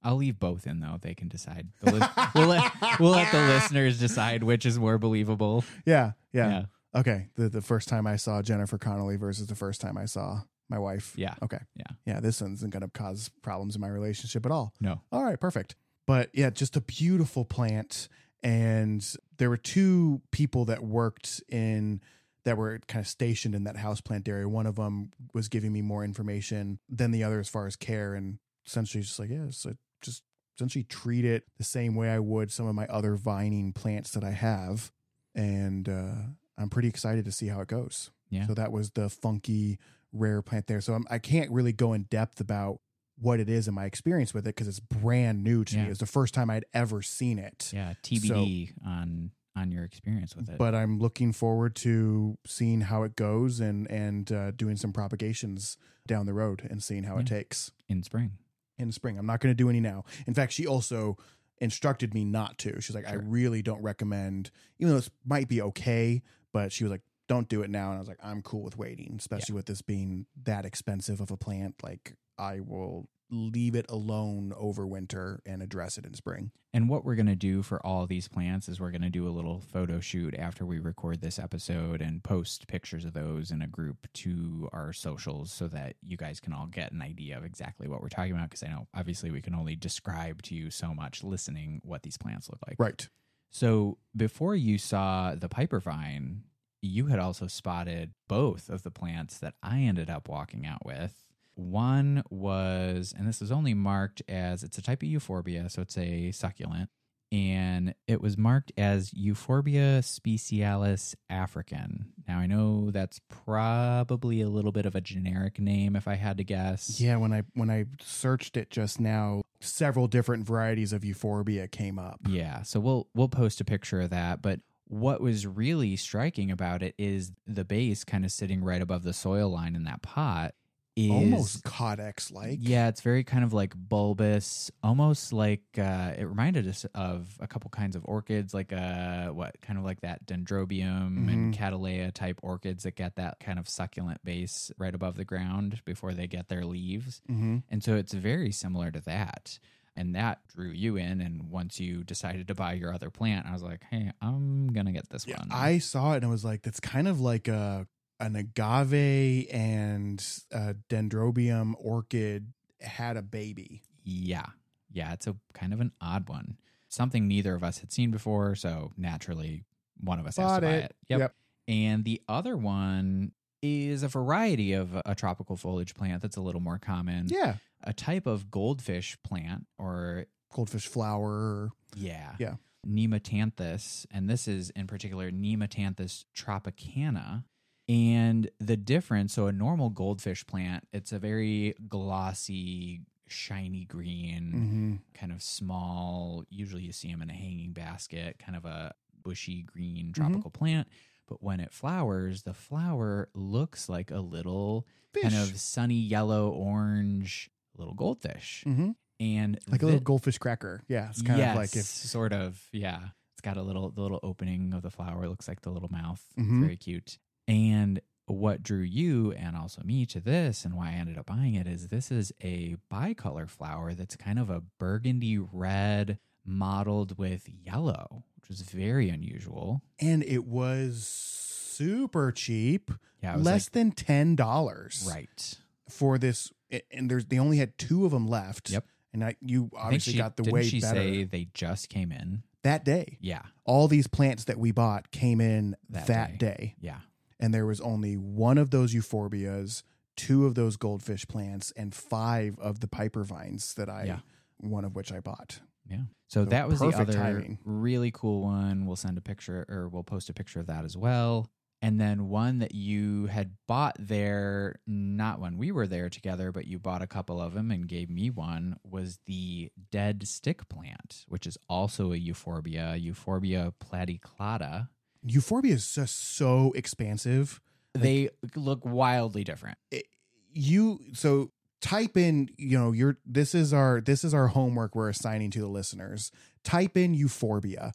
[0.02, 0.96] I'll leave both in though.
[1.00, 1.68] They can decide.
[1.82, 5.64] The lis- we'll let we'll let the listeners decide which is more believable.
[5.84, 7.28] Yeah, yeah, Okay.
[7.36, 10.78] The the first time I saw Jennifer Connelly versus the first time I saw my
[10.78, 11.12] wife.
[11.16, 11.34] Yeah.
[11.42, 11.58] Okay.
[11.76, 11.84] Yeah.
[12.06, 12.20] Yeah.
[12.20, 14.72] This one isn't going to cause problems in my relationship at all.
[14.80, 15.00] No.
[15.12, 15.38] All right.
[15.38, 15.74] Perfect.
[16.06, 18.08] But yeah, just a beautiful plant.
[18.42, 19.04] And
[19.36, 22.00] there were two people that worked in
[22.44, 24.48] that were kind of stationed in that house plant area.
[24.48, 28.14] One of them was giving me more information than the other as far as care.
[28.14, 30.22] And essentially, just like, yeah, so just
[30.56, 34.24] essentially treat it the same way I would some of my other vining plants that
[34.24, 34.90] I have.
[35.34, 36.14] And uh,
[36.58, 38.10] I'm pretty excited to see how it goes.
[38.28, 38.46] Yeah.
[38.46, 39.78] So that was the funky
[40.12, 40.80] rare plant there.
[40.80, 42.80] So I'm, I can't really go in depth about
[43.18, 45.80] what it is and my experience with it because it's brand new to me.
[45.82, 45.86] Yeah.
[45.86, 47.70] It was the first time I'd ever seen it.
[47.72, 47.94] Yeah.
[48.02, 50.58] TBD on on your experience with it.
[50.58, 55.76] But I'm looking forward to seeing how it goes and and uh, doing some propagations
[56.06, 58.32] down the road and seeing how it takes in spring.
[58.80, 59.18] In the spring.
[59.18, 60.04] I'm not going to do any now.
[60.26, 61.16] In fact, she also
[61.58, 62.80] instructed me not to.
[62.80, 66.90] She's like, I really don't recommend, even though this might be okay, but she was
[66.90, 67.90] like, don't do it now.
[67.90, 71.30] And I was like, I'm cool with waiting, especially with this being that expensive of
[71.30, 71.76] a plant.
[71.82, 76.50] Like, I will leave it alone over winter and address it in spring.
[76.72, 79.26] And what we're going to do for all these plants is we're going to do
[79.26, 83.60] a little photo shoot after we record this episode and post pictures of those in
[83.60, 87.44] a group to our socials so that you guys can all get an idea of
[87.44, 88.50] exactly what we're talking about.
[88.50, 92.18] Because I know obviously we can only describe to you so much listening what these
[92.18, 92.76] plants look like.
[92.78, 93.08] Right.
[93.50, 96.44] So before you saw the Piper vine,
[96.82, 101.29] you had also spotted both of the plants that I ended up walking out with.
[101.60, 105.98] One was, and this was only marked as it's a type of euphorbia, so it's
[105.98, 106.88] a succulent,
[107.30, 112.12] and it was marked as Euphorbia specialis african.
[112.26, 116.38] Now I know that's probably a little bit of a generic name if I had
[116.38, 116.98] to guess.
[117.00, 117.16] Yeah.
[117.16, 122.20] When I, when I searched it just now, several different varieties of euphorbia came up.
[122.26, 126.82] Yeah, so we'll we'll post a picture of that, but what was really striking about
[126.82, 130.54] it is the base kind of sitting right above the soil line in that pot
[130.96, 132.58] is Almost caudex like.
[132.60, 137.46] yeah, it's very kind of like bulbous, almost like uh, it reminded us of a
[137.46, 142.40] couple kinds of orchids, like uh, what kind of like that dendrobium and cattleya type
[142.42, 146.48] orchids that get that kind of succulent base right above the ground before they get
[146.48, 147.22] their leaves.
[147.30, 147.58] Mm-hmm.
[147.70, 149.58] And so it's very similar to that.
[149.96, 151.20] And that drew you in.
[151.20, 154.86] And once you decided to buy your other plant, I was like, hey, I'm going
[154.86, 155.48] to get this Yeah, one.
[155.50, 157.86] I saw it and I was like, that's kind of like a
[158.20, 163.82] an agave and a dendrobium orchid had a baby.
[164.04, 164.46] yeah.
[164.92, 165.12] Yeah.
[165.12, 166.56] It's a kind of an odd one.
[166.88, 168.54] Something neither of us had seen before.
[168.56, 169.64] So naturally,
[170.00, 170.84] one of us has Bought to buy it.
[170.86, 170.96] it.
[171.08, 171.18] Yep.
[171.20, 171.34] Yep.
[171.68, 173.30] And the other one
[173.62, 177.26] is a variety of a tropical foliage plant that's a little more common.
[177.28, 177.54] Yeah,
[177.84, 181.70] A type of goldfish plant or goldfish flower.
[181.94, 182.32] Yeah.
[182.40, 182.54] Yeah.
[182.88, 187.44] Nematanthus, and this is in particular Nematanthus tropicana.
[187.90, 194.94] And the difference, so a normal goldfish plant, it's a very glossy, shiny green, Mm-hmm.
[195.14, 196.44] kind of small.
[196.50, 200.86] Usually you see them in a hanging basket, kind of a bushy green tropical plant.
[201.28, 205.22] but when it flowers, the flower looks like a little Fish.
[205.24, 208.64] kind of sunny yellow orange little goldfish.
[208.66, 208.94] Mhm.
[209.20, 210.82] And like a little goldfish cracker.
[210.88, 213.08] Yeah, it's kind yes, of like if sort of, yeah.
[213.34, 215.24] It's got a little the little opening of the flower.
[215.24, 216.24] It looks like the little mouth.
[216.36, 217.18] It's very cute.
[217.50, 221.54] And what drew you and also me to this and why I ended up buying
[221.54, 227.48] it is this is a bicolor flower that's kind of a burgundy red mottled with
[227.48, 229.82] yellow, which is very unusual.
[229.98, 232.90] and it was super cheap,
[233.22, 235.06] Yeah, less than ten dollars.
[235.10, 235.54] right.
[235.88, 236.52] for this,
[236.92, 238.70] and there's they only had two of them left.
[238.70, 238.86] Yep.
[239.12, 242.12] And I, you I obviously she- got the way she better say they just came
[242.12, 242.44] in?
[242.62, 243.16] that day.
[243.22, 246.46] Yeah, All these plants that we bought came in That that, day.
[246.46, 246.74] day.
[246.78, 246.98] yeah.
[247.40, 249.82] And there was only one of those euphorbias,
[250.16, 254.20] two of those goldfish plants, and five of the piper vines that I, Yeah.
[254.58, 255.60] one of which I bought.
[255.88, 256.02] Yeah.
[256.28, 257.58] So So that was the other timing.
[257.64, 258.86] really cool one.
[258.86, 261.50] We'll send a picture or we'll post a picture of that as well.
[261.82, 266.66] And then one that you had bought there, not when we were there together, but
[266.66, 271.24] you bought a couple of them and gave me one, was the dead stick plant,
[271.26, 274.90] which is also a euphorbia, Euphorbia platyclada.
[275.24, 277.60] Euphorbia is just so expansive.
[277.94, 279.78] They look wildly different.
[279.90, 280.06] it-
[280.52, 285.08] you so type in you know your this is our this is our homework we're
[285.08, 286.32] assigning to the listeners
[286.64, 287.92] type in euphorbia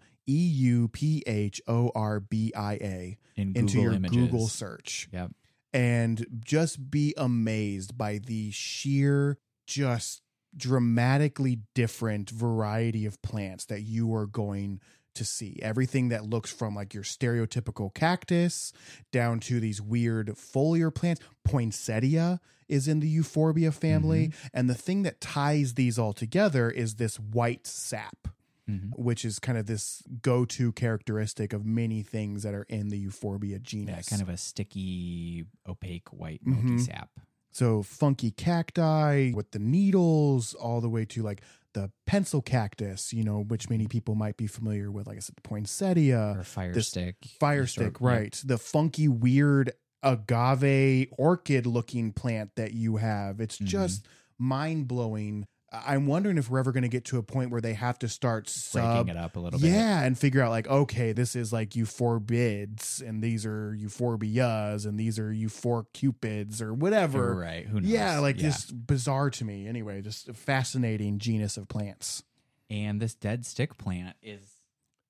[1.85, 4.15] e-u-p-h-o-r-b-i-a in into your Images.
[4.17, 5.31] google search Yep.
[5.73, 10.21] and just be amazed by the sheer just
[10.55, 14.79] dramatically different variety of plants that you are going
[15.15, 18.71] to see everything that looks from like your stereotypical cactus
[19.11, 25.03] down to these weird foliar plants poinsettia is in the euphorbia family and the thing
[25.03, 28.27] that ties these all together is this white sap
[28.69, 28.93] Mhm.
[28.97, 33.57] which is kind of this go-to characteristic of many things that are in the euphorbia
[33.57, 36.81] Yeah, genus kind of a sticky, opaque, white, milky Mhm.
[36.81, 37.11] sap.
[37.51, 41.41] So funky cacti with the needles, all the way to like
[41.75, 45.05] the pencil cactus, you know, which many people might be familiar with.
[45.05, 47.15] Like I said, the poinsettia, Or fire stick.
[47.39, 48.07] fire stick, of- yeah.
[48.07, 48.41] right?
[48.43, 49.71] The funky, weird
[50.03, 53.39] agave orchid looking plant that you have.
[53.39, 53.65] It's Mhm.
[53.65, 54.07] just
[54.39, 55.45] mind blowing.
[55.85, 58.07] I'm wondering if we're ever going to get to a point where they have to
[58.09, 59.71] start sub breaking it up a little bit.
[59.71, 64.85] yeah, and figure out like, okay, this is like you euphorbids, and these are euphorbias,
[64.85, 67.35] and these are euphorcupids, or whatever.
[67.35, 67.65] Right.
[67.65, 67.89] Who knows?
[67.89, 69.67] Yeah, like just bizarre to me.
[69.67, 72.23] Anyway, just a fascinating genus of plants.
[72.69, 74.41] And this dead stick plant is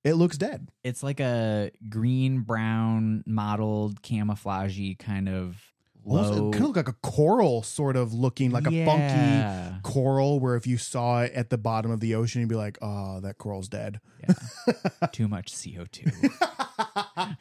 [0.04, 0.70] It looks dead.
[0.84, 5.58] it's like a green brown mottled camouflagey kind of
[6.06, 10.40] low it kind of look like a coral, sort of looking like a funky coral.
[10.40, 13.20] Where if you saw it at the bottom of the ocean, you'd be like, "Oh,
[13.22, 15.08] that coral's dead." yeah.
[15.12, 16.12] Too much CO2.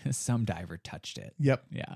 [0.12, 1.34] Some diver touched it.
[1.38, 1.64] yep.
[1.70, 1.94] Yeah.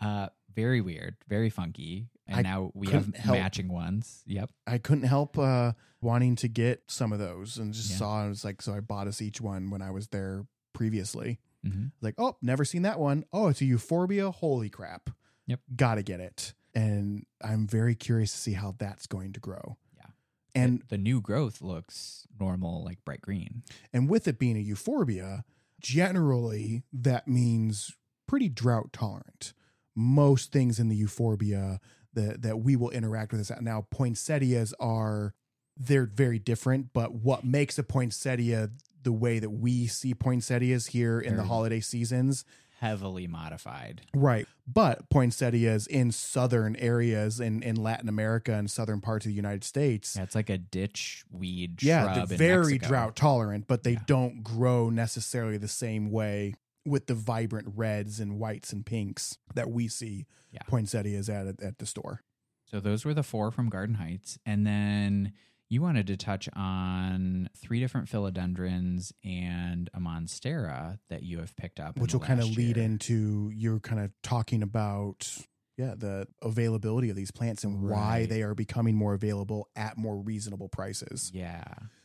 [0.00, 2.08] Uh very weird, very funky.
[2.26, 4.22] And I now we have help- matching ones.
[4.26, 4.50] Yep.
[4.66, 7.96] I couldn't help uh, wanting to get some of those, and just Yeah.
[7.98, 8.24] saw.
[8.24, 11.38] I was like, so I bought us each one when I was there previously.
[11.64, 13.24] hmm Like, oh, never seen that one.
[13.32, 14.30] Oh, it's a euphorbia.
[14.32, 15.10] Holy crap.
[15.48, 15.60] Yep.
[15.74, 16.54] Gotta get it.
[16.74, 19.76] And I'm very curious to see how that's going to grow.
[19.96, 20.10] Yeah.
[20.54, 23.64] And the, the new growth looks normal, like bright green.
[23.92, 25.44] and with it being a euphorbia,
[25.80, 27.96] generally that means
[28.28, 29.54] pretty drought tolerant.
[29.96, 31.80] Most things in the euphorbia
[32.12, 35.34] that that we will interact with is now poinsettias are
[35.76, 38.70] they're very different, but what makes a poinsettia
[39.02, 42.44] the way that we see poinsettias here in the holiday seasons
[42.80, 44.02] Heavily modified.
[44.14, 44.46] Right.
[44.66, 49.64] But poinsettias in southern areas in, in Latin America and southern parts of the United
[49.64, 54.02] States, Yeah, it's like a ditch weed yeah, they're very drought tolerant, but they Yeah.
[54.06, 56.54] don't grow necessarily the same way
[56.86, 60.62] with the vibrant reds and whites and pinks that we see Yeah.
[60.68, 62.22] poinsettias at at the store.
[62.64, 64.38] So those were the four from Garden Heights.
[64.46, 65.32] And then
[65.68, 71.78] you wanted to touch on three different philodendrons and a monstera that you have picked
[71.78, 71.98] up.
[71.98, 72.84] Which will kind of lead year.
[72.84, 75.30] into you're kind of talking about
[75.76, 80.16] yeah, the availability of these plants and why they are becoming more available at more
[80.16, 81.30] reasonable prices.
[81.32, 81.62] Yeah.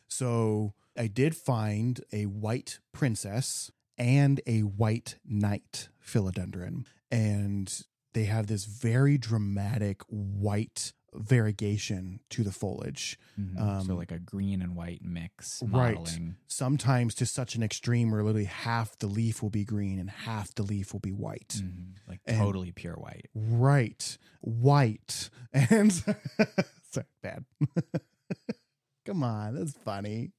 [0.08, 6.86] So I did find a white princess and a white knight philodendron.
[7.10, 13.18] And they have this very dramatic white variegation to the foliage.
[13.40, 13.60] Mhm.
[13.60, 16.20] Um, so like a green and white mix Right.
[16.48, 20.54] Sometimes to such an extreme where literally half the leaf will be green and half
[20.56, 21.56] the leaf will be white.
[21.64, 21.96] Mhm.
[22.08, 23.30] Like And- totally pure white.
[23.34, 24.18] Right.
[24.42, 25.30] White.
[25.54, 25.94] And
[26.92, 27.46] sorry, bad.
[29.06, 30.32] Come on, that's funny.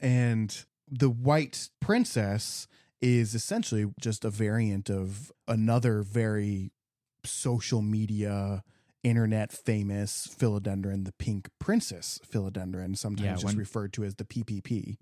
[0.00, 2.66] and the white princess
[3.00, 6.72] is essentially just a variant of another very
[7.24, 8.62] social media
[9.04, 14.24] internet famous philodendron, the pink princess philodendron, sometimes Yeah, just when- referred to as the
[14.24, 14.96] PPP.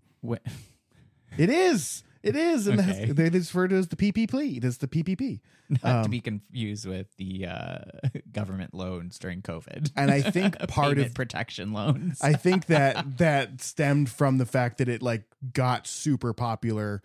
[1.39, 2.03] It is.
[2.23, 2.67] It is.
[2.69, 3.07] And Okay.
[3.11, 4.57] they refer to it as the PPP.
[4.59, 5.41] It is the PPP.
[5.71, 7.79] Not to Um, be confused with the uh,
[8.33, 9.91] government loans during COVID.
[9.97, 12.21] And I think part of protection loans.
[12.21, 17.03] I think that that stemmed from the fact that it like got super popular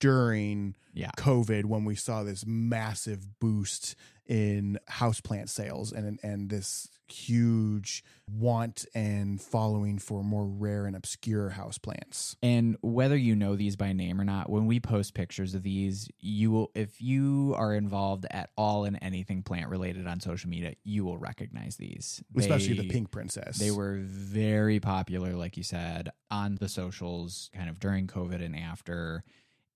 [0.00, 1.10] during yeah.
[1.18, 3.94] COVID when we saw this massive boost
[4.28, 11.54] in houseplant sales and and this huge want and following for more rare and obscure
[11.56, 12.36] houseplants.
[12.42, 16.08] And whether you know these by name or not, when we post pictures of these,
[16.20, 20.74] you will if you are involved at all in anything plant related on social media,
[20.84, 22.22] you will recognize these.
[22.36, 23.58] Especially the pink princess.
[23.58, 28.54] They were very popular, like you said, on the socials kind of during COVID and
[28.54, 29.24] after.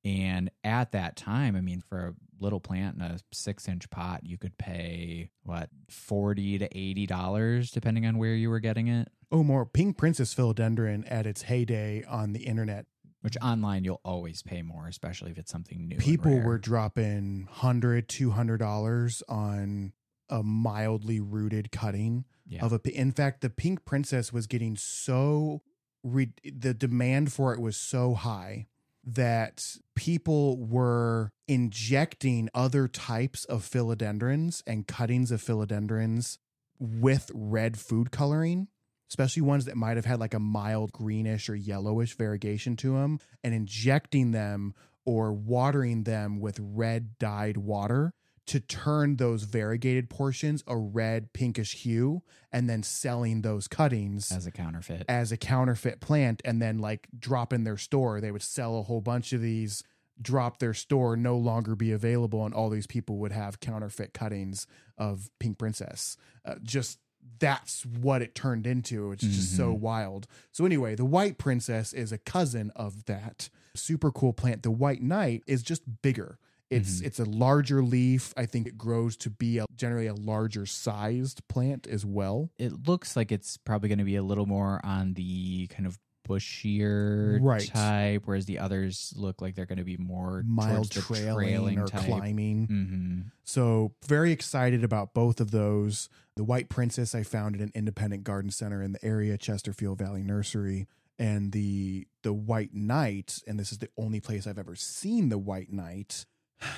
[0.05, 4.20] And at that time, I mean, for a little plant in a six inch pot,
[4.24, 9.42] you could pay what, 40 to $80, depending on where you were getting it, Oh,
[9.42, 12.86] more pink princess philodendron at its heyday on the internet.
[13.22, 15.96] which online you'll always pay more, especially if it's something new.
[15.96, 19.92] People were dropping 100 200 dollars on
[20.28, 22.64] a mildly rooted cutting yeah.
[22.64, 25.60] of a in fact the pink princess was getting so
[26.02, 28.66] re- the demand for it was so high
[29.05, 36.38] that people were injecting other types of philodendrons and cuttings of philodendrons
[36.78, 38.68] with red food coloring
[39.11, 43.20] especially ones that might have had like a mild greenish or yellowish variegation to them
[43.44, 44.74] and injecting them
[45.05, 48.14] or watering them with red dyed water
[48.47, 54.47] to turn those variegated portions a red pinkish hue and then selling those cuttings as
[54.47, 55.05] a counterfeit.
[55.09, 58.20] as a counterfeit plant and then like drop in their store.
[58.20, 59.82] They would sell a whole bunch of these
[60.20, 64.66] drop their store no longer be available and all these people would have counterfeit cuttings
[64.99, 66.16] of pink princess.
[66.45, 66.99] Uh, just
[67.38, 69.12] that's what it turned into.
[69.12, 70.26] It's just so wild.
[70.51, 73.49] So anyway the white princess is a cousin of that.
[73.74, 74.62] Super cool plant.
[74.62, 76.38] The white knight is just bigger
[76.73, 80.64] it's it's a larger leaf i think it grows to be a, generally a larger
[80.66, 84.81] sized plant as well it looks like it's probably going to be a little more
[84.85, 85.99] on the kind of
[86.29, 87.66] bushier Right.
[87.66, 91.87] type, whereas the others look like they're going to be more mild the trailing, or
[91.89, 92.05] type.
[92.07, 92.66] climbing.
[92.66, 96.09] hmm So very excited about both of those.
[96.37, 100.23] The White Princess I found at an independent garden center in the area, Chesterfield Valley
[100.23, 100.87] Nursery,
[101.18, 105.39] and the the White Knight, and this is the only place I've ever seen the
[105.39, 106.25] White Knight.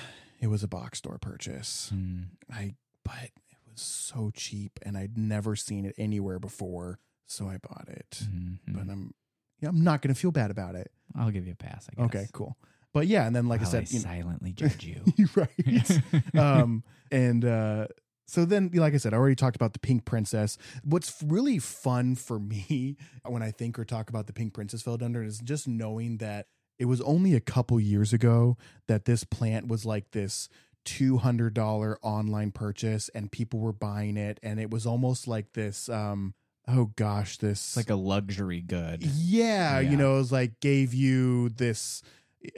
[0.41, 1.91] It was a box store purchase.
[1.95, 2.25] Mm.
[2.53, 7.57] I but it was so cheap and I'd never seen it anywhere before, so I
[7.57, 8.23] bought it.
[8.23, 8.59] Mhm.
[8.67, 9.13] But I'm
[9.61, 10.91] yeah, I'm not going to feel bad about it.
[11.15, 11.87] I'll give you a pass.
[11.89, 12.05] I guess.
[12.05, 12.57] Okay, cool.
[12.93, 15.01] But yeah, and then like I said, you know, silently judge you.
[15.35, 16.01] Right.
[16.37, 17.87] um, and uh,
[18.27, 20.57] so then, like I said, I already talked about the Pink Princess.
[20.83, 25.27] What's really fun for me when I think or talk about the Pink Princess philodendron
[25.27, 26.47] is just knowing that
[26.79, 28.57] it was only a couple years ago
[28.87, 30.49] that this plant was like this
[30.85, 36.33] $200 online purchase and people were buying it and it was almost like this um
[36.67, 39.03] oh gosh this It's like a luxury good.
[39.03, 39.89] yeah, Yeah.
[39.91, 42.01] you know, it was like gave you this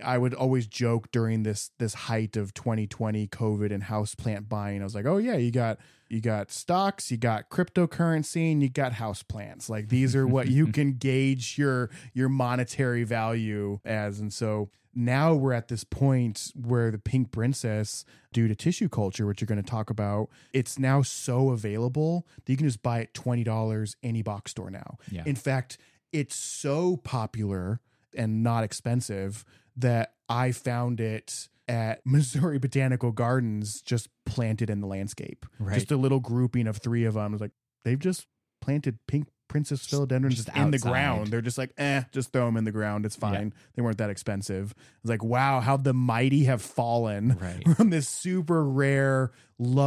[0.03, 4.81] I would always joke during this this height of 2020 COVID and houseplant buying.
[4.81, 5.77] I was like, "Oh yeah, you got
[6.09, 9.69] you got stocks, you got cryptocurrency, and you got houseplants.
[9.69, 15.33] Like these are what you can gauge your your monetary value as." And so now
[15.35, 19.61] we're at this point where the pink princess due to tissue culture which you're going
[19.61, 24.23] to talk about it's now so available that you can just buy it $20 any
[24.23, 25.21] box store now Yeah.
[25.27, 25.77] in fact
[26.11, 27.79] it's so popular
[28.15, 29.45] and not expensive
[29.77, 35.45] that I found it at Missouri Botanical Gardens just planted in the landscape.
[35.59, 35.75] Right.
[35.75, 37.23] Just a little grouping of three of them.
[37.23, 37.51] I was like,
[37.83, 38.25] they've just
[38.61, 41.27] planted pink princess philodendrons just just in the ground.
[41.27, 43.05] They're just like, eh, just throw them in the ground.
[43.05, 43.53] It's fine.
[43.75, 44.73] They weren't that expensive.
[45.01, 47.65] It's like, wow, how the mighty have fallen Right.
[47.77, 49.31] from this super rare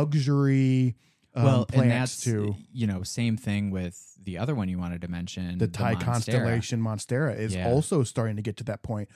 [0.01, 0.97] luxury
[1.35, 5.03] um, well, and that's to you know same thing with the other one you wanted
[5.03, 6.01] to mention, the Thai Monstera.
[6.05, 7.69] constellation Monstera is Yeah.
[7.69, 9.09] also starting to get to that point.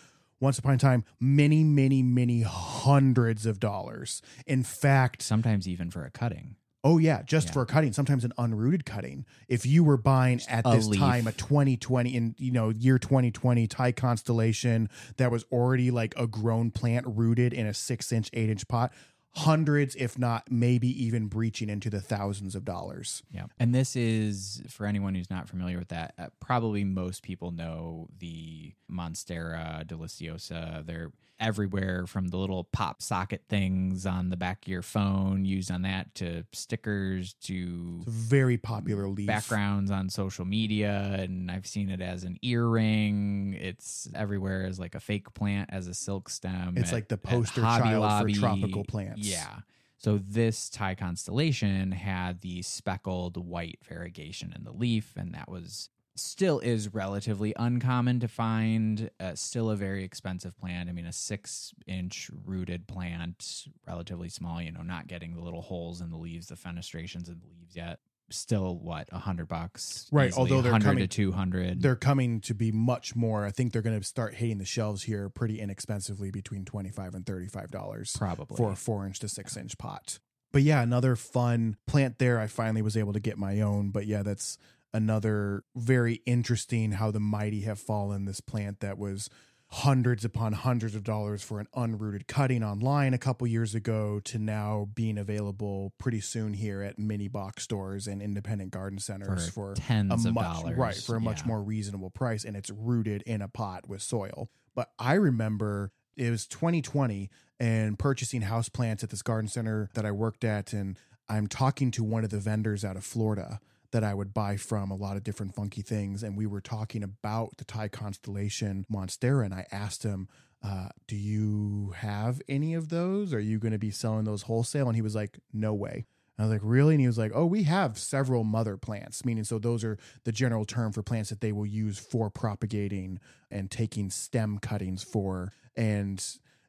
[0.45, 4.21] Once upon a time, many, many, many hundreds of dollars.
[4.47, 6.57] In fact, Sometimes even for a cutting.
[6.85, 7.53] oh yeah, just Yeah.
[7.55, 9.25] for a cutting, sometimes an unrooted cutting.
[9.49, 11.01] If you were buying at a this leaf.
[11.01, 16.27] time a 2020 in you know year 2020 Thai constellation that was already like a
[16.27, 18.93] grown plant rooted in a six inch, eight inch pot,
[19.37, 23.23] hundreds, if not maybe even breaching into the thousands of dollars.
[23.31, 23.47] Yeah.
[23.59, 28.09] And this is, for anyone who's not familiar with that, uh, probably most people know
[28.19, 30.87] the Monstera deliciosa.
[30.87, 35.71] They're everywhere from the little pop socket things on the back of your phone, used
[35.71, 39.27] on that, to stickers, to very popular leaf.
[39.27, 41.17] backgrounds on social media.
[41.19, 43.57] And I've seen it as an earring.
[43.61, 46.75] It's everywhere as like a fake plant, as a silk stem.
[46.77, 48.35] It's at- like the poster child Lobby.
[48.35, 49.27] for tropical plants.
[49.27, 49.59] Yeah.
[49.99, 55.89] So this Thai constellation had the speckled white variegation in the leaf, and that was
[56.17, 59.11] still is relatively uncommon to find.
[59.19, 60.89] Uh, still a very expensive plant.
[60.89, 64.61] I mean, a six-inch rooted plant, relatively small.
[64.63, 67.75] You know, not getting the little holes in the leaves, the fenestrations in the leaves
[67.77, 67.99] yet.
[68.31, 71.83] Still, what a hundred bucks, Right, Easily although they're 100 coming- to two hundred.
[71.83, 73.45] They're coming to be much more.
[73.45, 77.15] I think they're going to start hitting the shelves here pretty inexpensively between twenty five
[77.15, 80.21] and thirty five dollars probably for a four inch to six inch pot.
[80.53, 82.39] But yeah, another fun plant there.
[82.41, 83.91] I finally was able to get my own.
[83.91, 84.57] But yeah, that's
[84.95, 88.25] another very interesting how the mighty have fallen.
[88.25, 89.29] This plant that was
[89.69, 94.39] hundreds upon hundreds of dollars for an unrooted cutting online a couple years ago to
[94.39, 99.75] now being available pretty soon here at mini box stores and independent garden centers for
[99.75, 101.49] for tens a of much dollars, right for a much Yeah.
[101.49, 106.31] more reasonable price and it's rooted in a pot with soil but i remember it
[106.31, 107.29] was 2020
[107.59, 111.91] and purchasing house plants at this garden center that i worked at and i'm talking
[111.91, 113.59] to one of the vendors out of florida
[113.95, 116.25] that I would buy from a lot of different funky things.
[116.25, 119.45] And we were talking about the Thai constellation Monstera.
[119.45, 120.27] And I asked him,
[120.65, 123.33] uh, Do you have any of those?
[123.33, 124.89] Are you going to be selling those wholesale?
[124.89, 126.07] And he was like, No way.
[126.37, 126.95] I was like, really?
[126.95, 130.33] And he was like, oh, we have several mother plants, meaning so those are the
[130.33, 133.21] general term for plants that they will use for propagating
[133.53, 135.53] and taking stem cuttings for.
[135.77, 136.21] And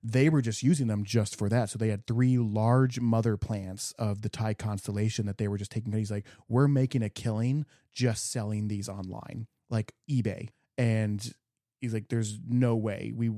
[0.07, 1.69] they were just using them just for that.
[1.69, 5.71] So they had three large mother plants of the Thai constellation that they were just
[5.71, 5.91] taking.
[5.93, 10.49] He's like, we're making a killing just selling these online, like eBay.
[10.77, 11.33] And
[11.81, 13.29] he's like, there's no way we,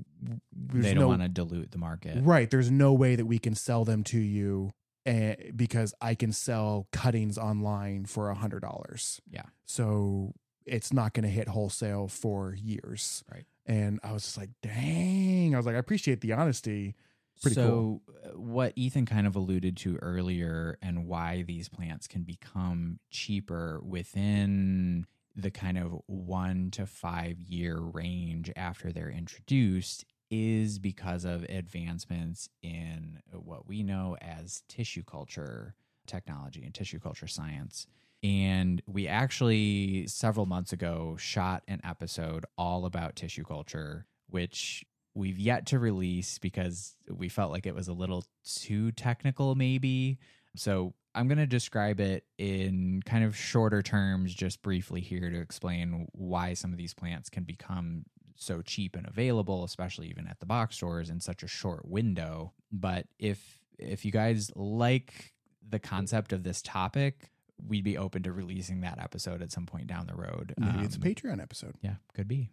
[0.52, 2.18] they don't no, want to dilute the market.
[2.22, 2.50] Right.
[2.50, 4.72] There's no way that we can sell them to you
[5.06, 9.22] uh, because I can sell cuttings online for a hundred dollars.
[9.30, 9.46] Yeah.
[9.66, 10.34] So
[10.66, 13.24] it's not going to hit wholesale for years.
[13.32, 13.46] Right.
[13.68, 15.54] And I was just like, dang.
[15.54, 16.96] I was like, I appreciate the honesty.
[17.42, 22.24] Pretty so, uh, what Ethan kind of alluded to earlier, and why these plants can
[22.24, 25.06] become cheaper within
[25.36, 32.50] the kind of one to five year range after they're introduced, is because of advancements
[32.64, 35.76] in what we know as tissue culture
[36.08, 37.86] technology and tissue culture science.
[38.24, 45.40] And we actually, several months ago, shot an episode all about tissue culture, which we've
[45.40, 50.20] yet to release because we felt like it was a little too technical, maybe.
[50.56, 55.40] So I'm going to describe it in kind of shorter terms, just briefly here to
[55.40, 58.04] explain why some of these plants can become
[58.36, 62.54] so cheap and available, especially even at the box stores in such a short window.
[62.72, 65.34] But if if you guys like
[65.68, 67.32] the concept of this topic,
[67.66, 70.54] we'd be open to releasing that episode at some point down the road.
[70.58, 71.76] Maybe it's a Um, Patreon episode.
[71.82, 72.50] yeah, could be.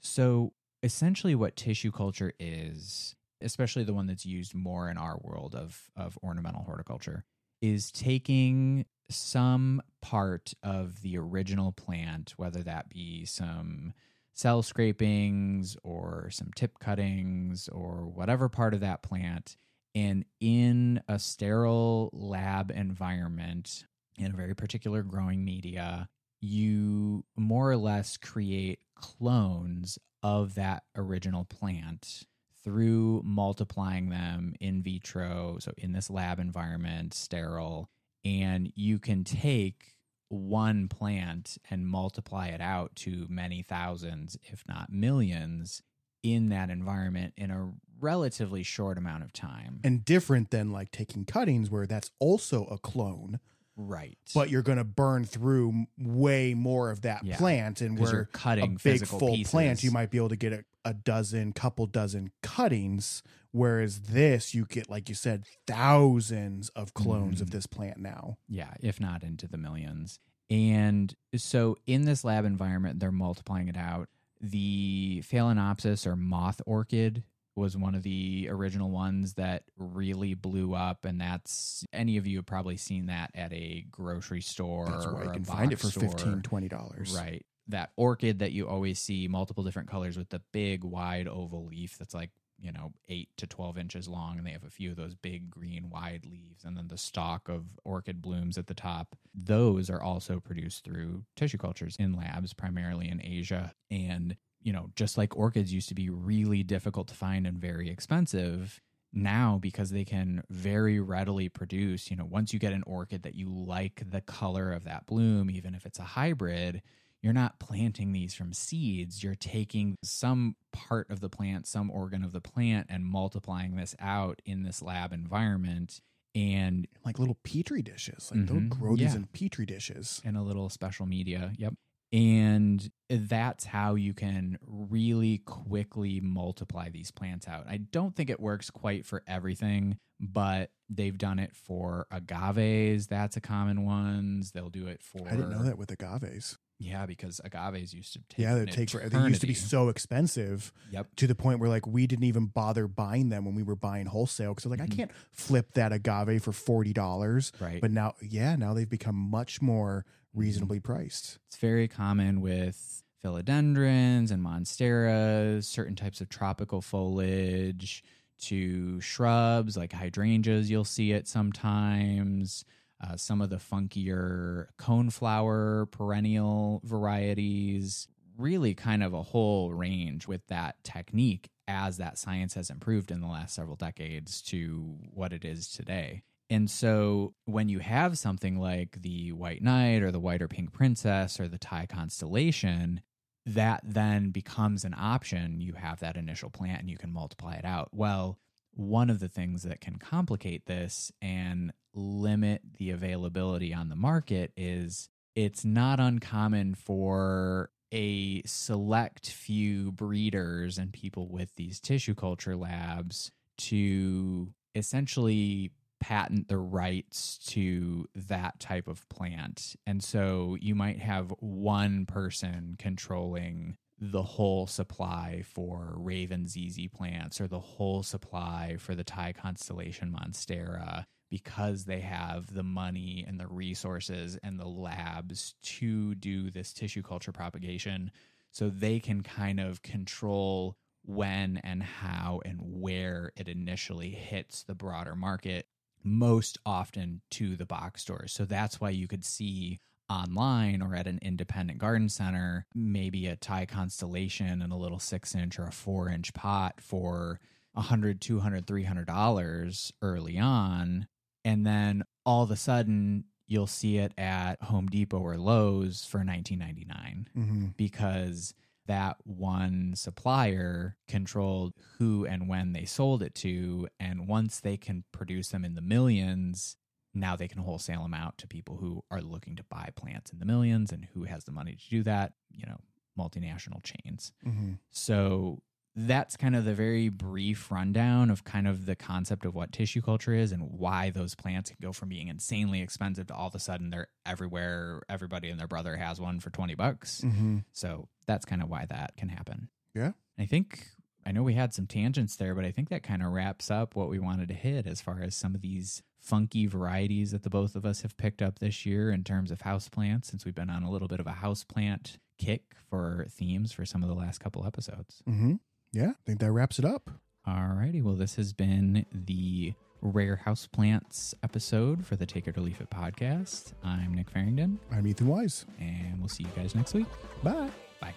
[0.00, 5.54] So essentially, what tissue culture is, especially the one that's used more in our world
[5.54, 7.24] of of ornamental horticulture,
[7.60, 13.92] is taking some part of the original plant, whether that be some
[14.34, 19.56] cell scrapings or some tip cuttings or whatever part of that plant,
[19.94, 23.84] and in a sterile lab environment
[24.16, 26.08] in a very particular growing media,
[26.40, 32.24] you more or less create clones of that original plant
[32.62, 37.88] through multiplying them in vitro, so in this lab environment, sterile,
[38.24, 39.94] and you can take
[40.28, 45.82] one plant and multiply it out to many thousands, if not millions,
[46.22, 49.80] in that environment in a relatively short amount of time.
[49.82, 53.40] And different than like taking cuttings, where that's also a clone,
[53.76, 54.18] right.
[54.34, 57.80] but you're going to burn through way more of that Yeah, plant.
[57.80, 59.50] And where you're cutting a big full pieces.
[59.50, 63.22] plant, you might be able to get a, a dozen, couple dozen cuttings.
[63.52, 67.52] Whereas this, you get, like you said, thousands of clones of Mhm.
[67.52, 68.38] this plant now.
[68.48, 70.18] Yeah, if not into the millions.
[70.48, 74.08] And so in this lab environment, they're multiplying it out.
[74.40, 77.24] The Phalaenopsis or moth orchid
[77.60, 81.04] was one of the original ones that really blew up.
[81.04, 85.24] And that's any of you have probably seen that at a grocery store That's why
[85.24, 86.08] you can find it for store.
[86.08, 87.16] 15 $20.
[87.16, 87.44] Right.
[87.68, 91.96] That orchid that you always see multiple different colors with the big wide oval leaf
[91.98, 92.30] that's like
[92.60, 95.50] you know, eight to 12 inches long, and they have a few of those big
[95.50, 99.16] green wide leaves, and then the stalk of orchid blooms at the top.
[99.34, 103.72] Those are also produced through tissue cultures in labs, primarily in Asia.
[103.90, 107.88] And, you know, just like orchids used to be really difficult to find and very
[107.90, 108.80] expensive,
[109.12, 113.34] now because they can very readily produce, you know, once you get an orchid that
[113.34, 116.82] you like the color of that bloom, even if it's a hybrid,
[117.22, 119.22] you're not planting these from seeds.
[119.22, 123.94] You're taking some part of the plant, some organ of the plant, and multiplying this
[123.98, 126.00] out in this lab environment.
[126.34, 128.30] And like little petri dishes.
[128.32, 128.68] Like they'll Mhm.
[128.68, 129.16] grow these Yeah.
[129.16, 130.20] in petri dishes.
[130.24, 131.52] in a little special media.
[131.58, 131.74] Yep.
[132.12, 137.66] And that's how you can really quickly multiply these plants out.
[137.68, 143.06] I don't think it works quite for everything, but they've done it for agaves.
[143.06, 144.42] That's a common one.
[144.52, 145.26] They'll do it for.
[145.28, 146.56] I didn't know that with agaves.
[146.82, 148.38] Yeah, because agaves used to take.
[148.38, 151.08] Yeah, they take for, they used to be so expensive Yep.
[151.16, 154.06] to the point where like we didn't even bother buying them when we were buying
[154.06, 154.92] wholesale because like Mhm.
[154.92, 157.52] I can't flip that agave for forty dollars.
[157.60, 157.80] Right.
[157.82, 160.19] But now, yeah, now they've become much more Mm-hmm.
[160.34, 161.38] Reasonably priced.
[161.48, 168.02] It's very common with philodendrons and monsteras, certain types of tropical foliage,
[168.40, 172.64] to shrubs like hydrangeas, you'll see it sometimes.
[173.02, 180.46] Uh, some of the funkier coneflower perennial varieties, really kind of a whole range with
[180.48, 185.44] that technique as that science has improved in the last several decades to what it
[185.44, 186.22] is today.
[186.50, 190.72] And so when you have something like the White Knight or the White or Pink
[190.72, 193.02] Princess or the Thai constellation,
[193.46, 195.60] that then becomes an option.
[195.60, 197.90] You have that initial plant and you can multiply it out.
[197.92, 198.38] Well,
[198.74, 204.52] one of the things that can complicate this and limit the availability on the market
[204.56, 212.56] is it's not uncommon for a select few breeders and people with these tissue culture
[212.56, 219.76] labs to essentially patent the rights to that type of plant.
[219.86, 227.40] And so you might have one person controlling the whole supply for Raven ZZ plants
[227.40, 233.38] or the whole supply for the Thai constellation Monstera because they have the money and
[233.38, 238.10] the resources and the labs to do this tissue culture propagation.
[238.50, 244.74] So they can kind of control when and how and where it initially hits the
[244.74, 245.66] broader market,
[246.02, 248.32] most often to the box stores.
[248.32, 249.78] So that's why you could see
[250.08, 255.34] online or at an independent garden center, maybe a Thai constellation in a little six
[255.34, 257.38] inch or a four inch pot for
[257.76, 261.06] a hundred, two hundred, three hundred dollars early on.
[261.44, 266.18] And then all of a sudden you'll see it at Home Depot or Lowe's for
[266.18, 267.66] 1999 Mm-hmm.
[267.76, 268.54] because
[268.86, 273.88] that one supplier controlled who and when they sold it to.
[273.98, 276.76] And once they can produce them in the millions,
[277.14, 280.38] now they can wholesale them out to people who are looking to buy plants in
[280.38, 282.78] the millions and who has the money to do that, you know,
[283.18, 284.32] multinational chains.
[284.46, 284.74] Mm-hmm.
[284.90, 285.62] So
[285.96, 290.00] that's kind of the very brief rundown of kind of the concept of what tissue
[290.00, 293.54] culture is and why those plants can go from being insanely expensive to all of
[293.54, 295.02] a sudden they're everywhere.
[295.08, 297.20] Everybody and their brother has one for 20 bucks.
[297.22, 297.58] Mm-hmm.
[297.72, 299.68] So that's kind of why that can happen.
[299.94, 300.12] Yeah.
[300.38, 300.86] I think
[301.26, 303.94] I know we had some tangents there, but I think that kind of wraps up
[303.94, 307.50] what we wanted to hit as far as some of these funky varieties that the
[307.50, 310.70] both of us have picked up this year in terms of houseplants, since we've been
[310.70, 314.38] on a little bit of a houseplant kick for themes for some of the last
[314.38, 315.22] couple episodes.
[315.28, 315.54] Mm-hmm.
[315.92, 317.10] Yeah, I think that wraps it up.
[317.48, 322.80] Alrighty, well, this has been the Rare Houseplants episode for the Take It or Leaf
[322.80, 323.72] It podcast.
[323.82, 325.66] I'm Nick Farringdon, I'm Ethan Wise.
[325.80, 327.06] and we'll see you guys next week.
[327.42, 327.70] Bye.
[328.00, 328.14] Bye.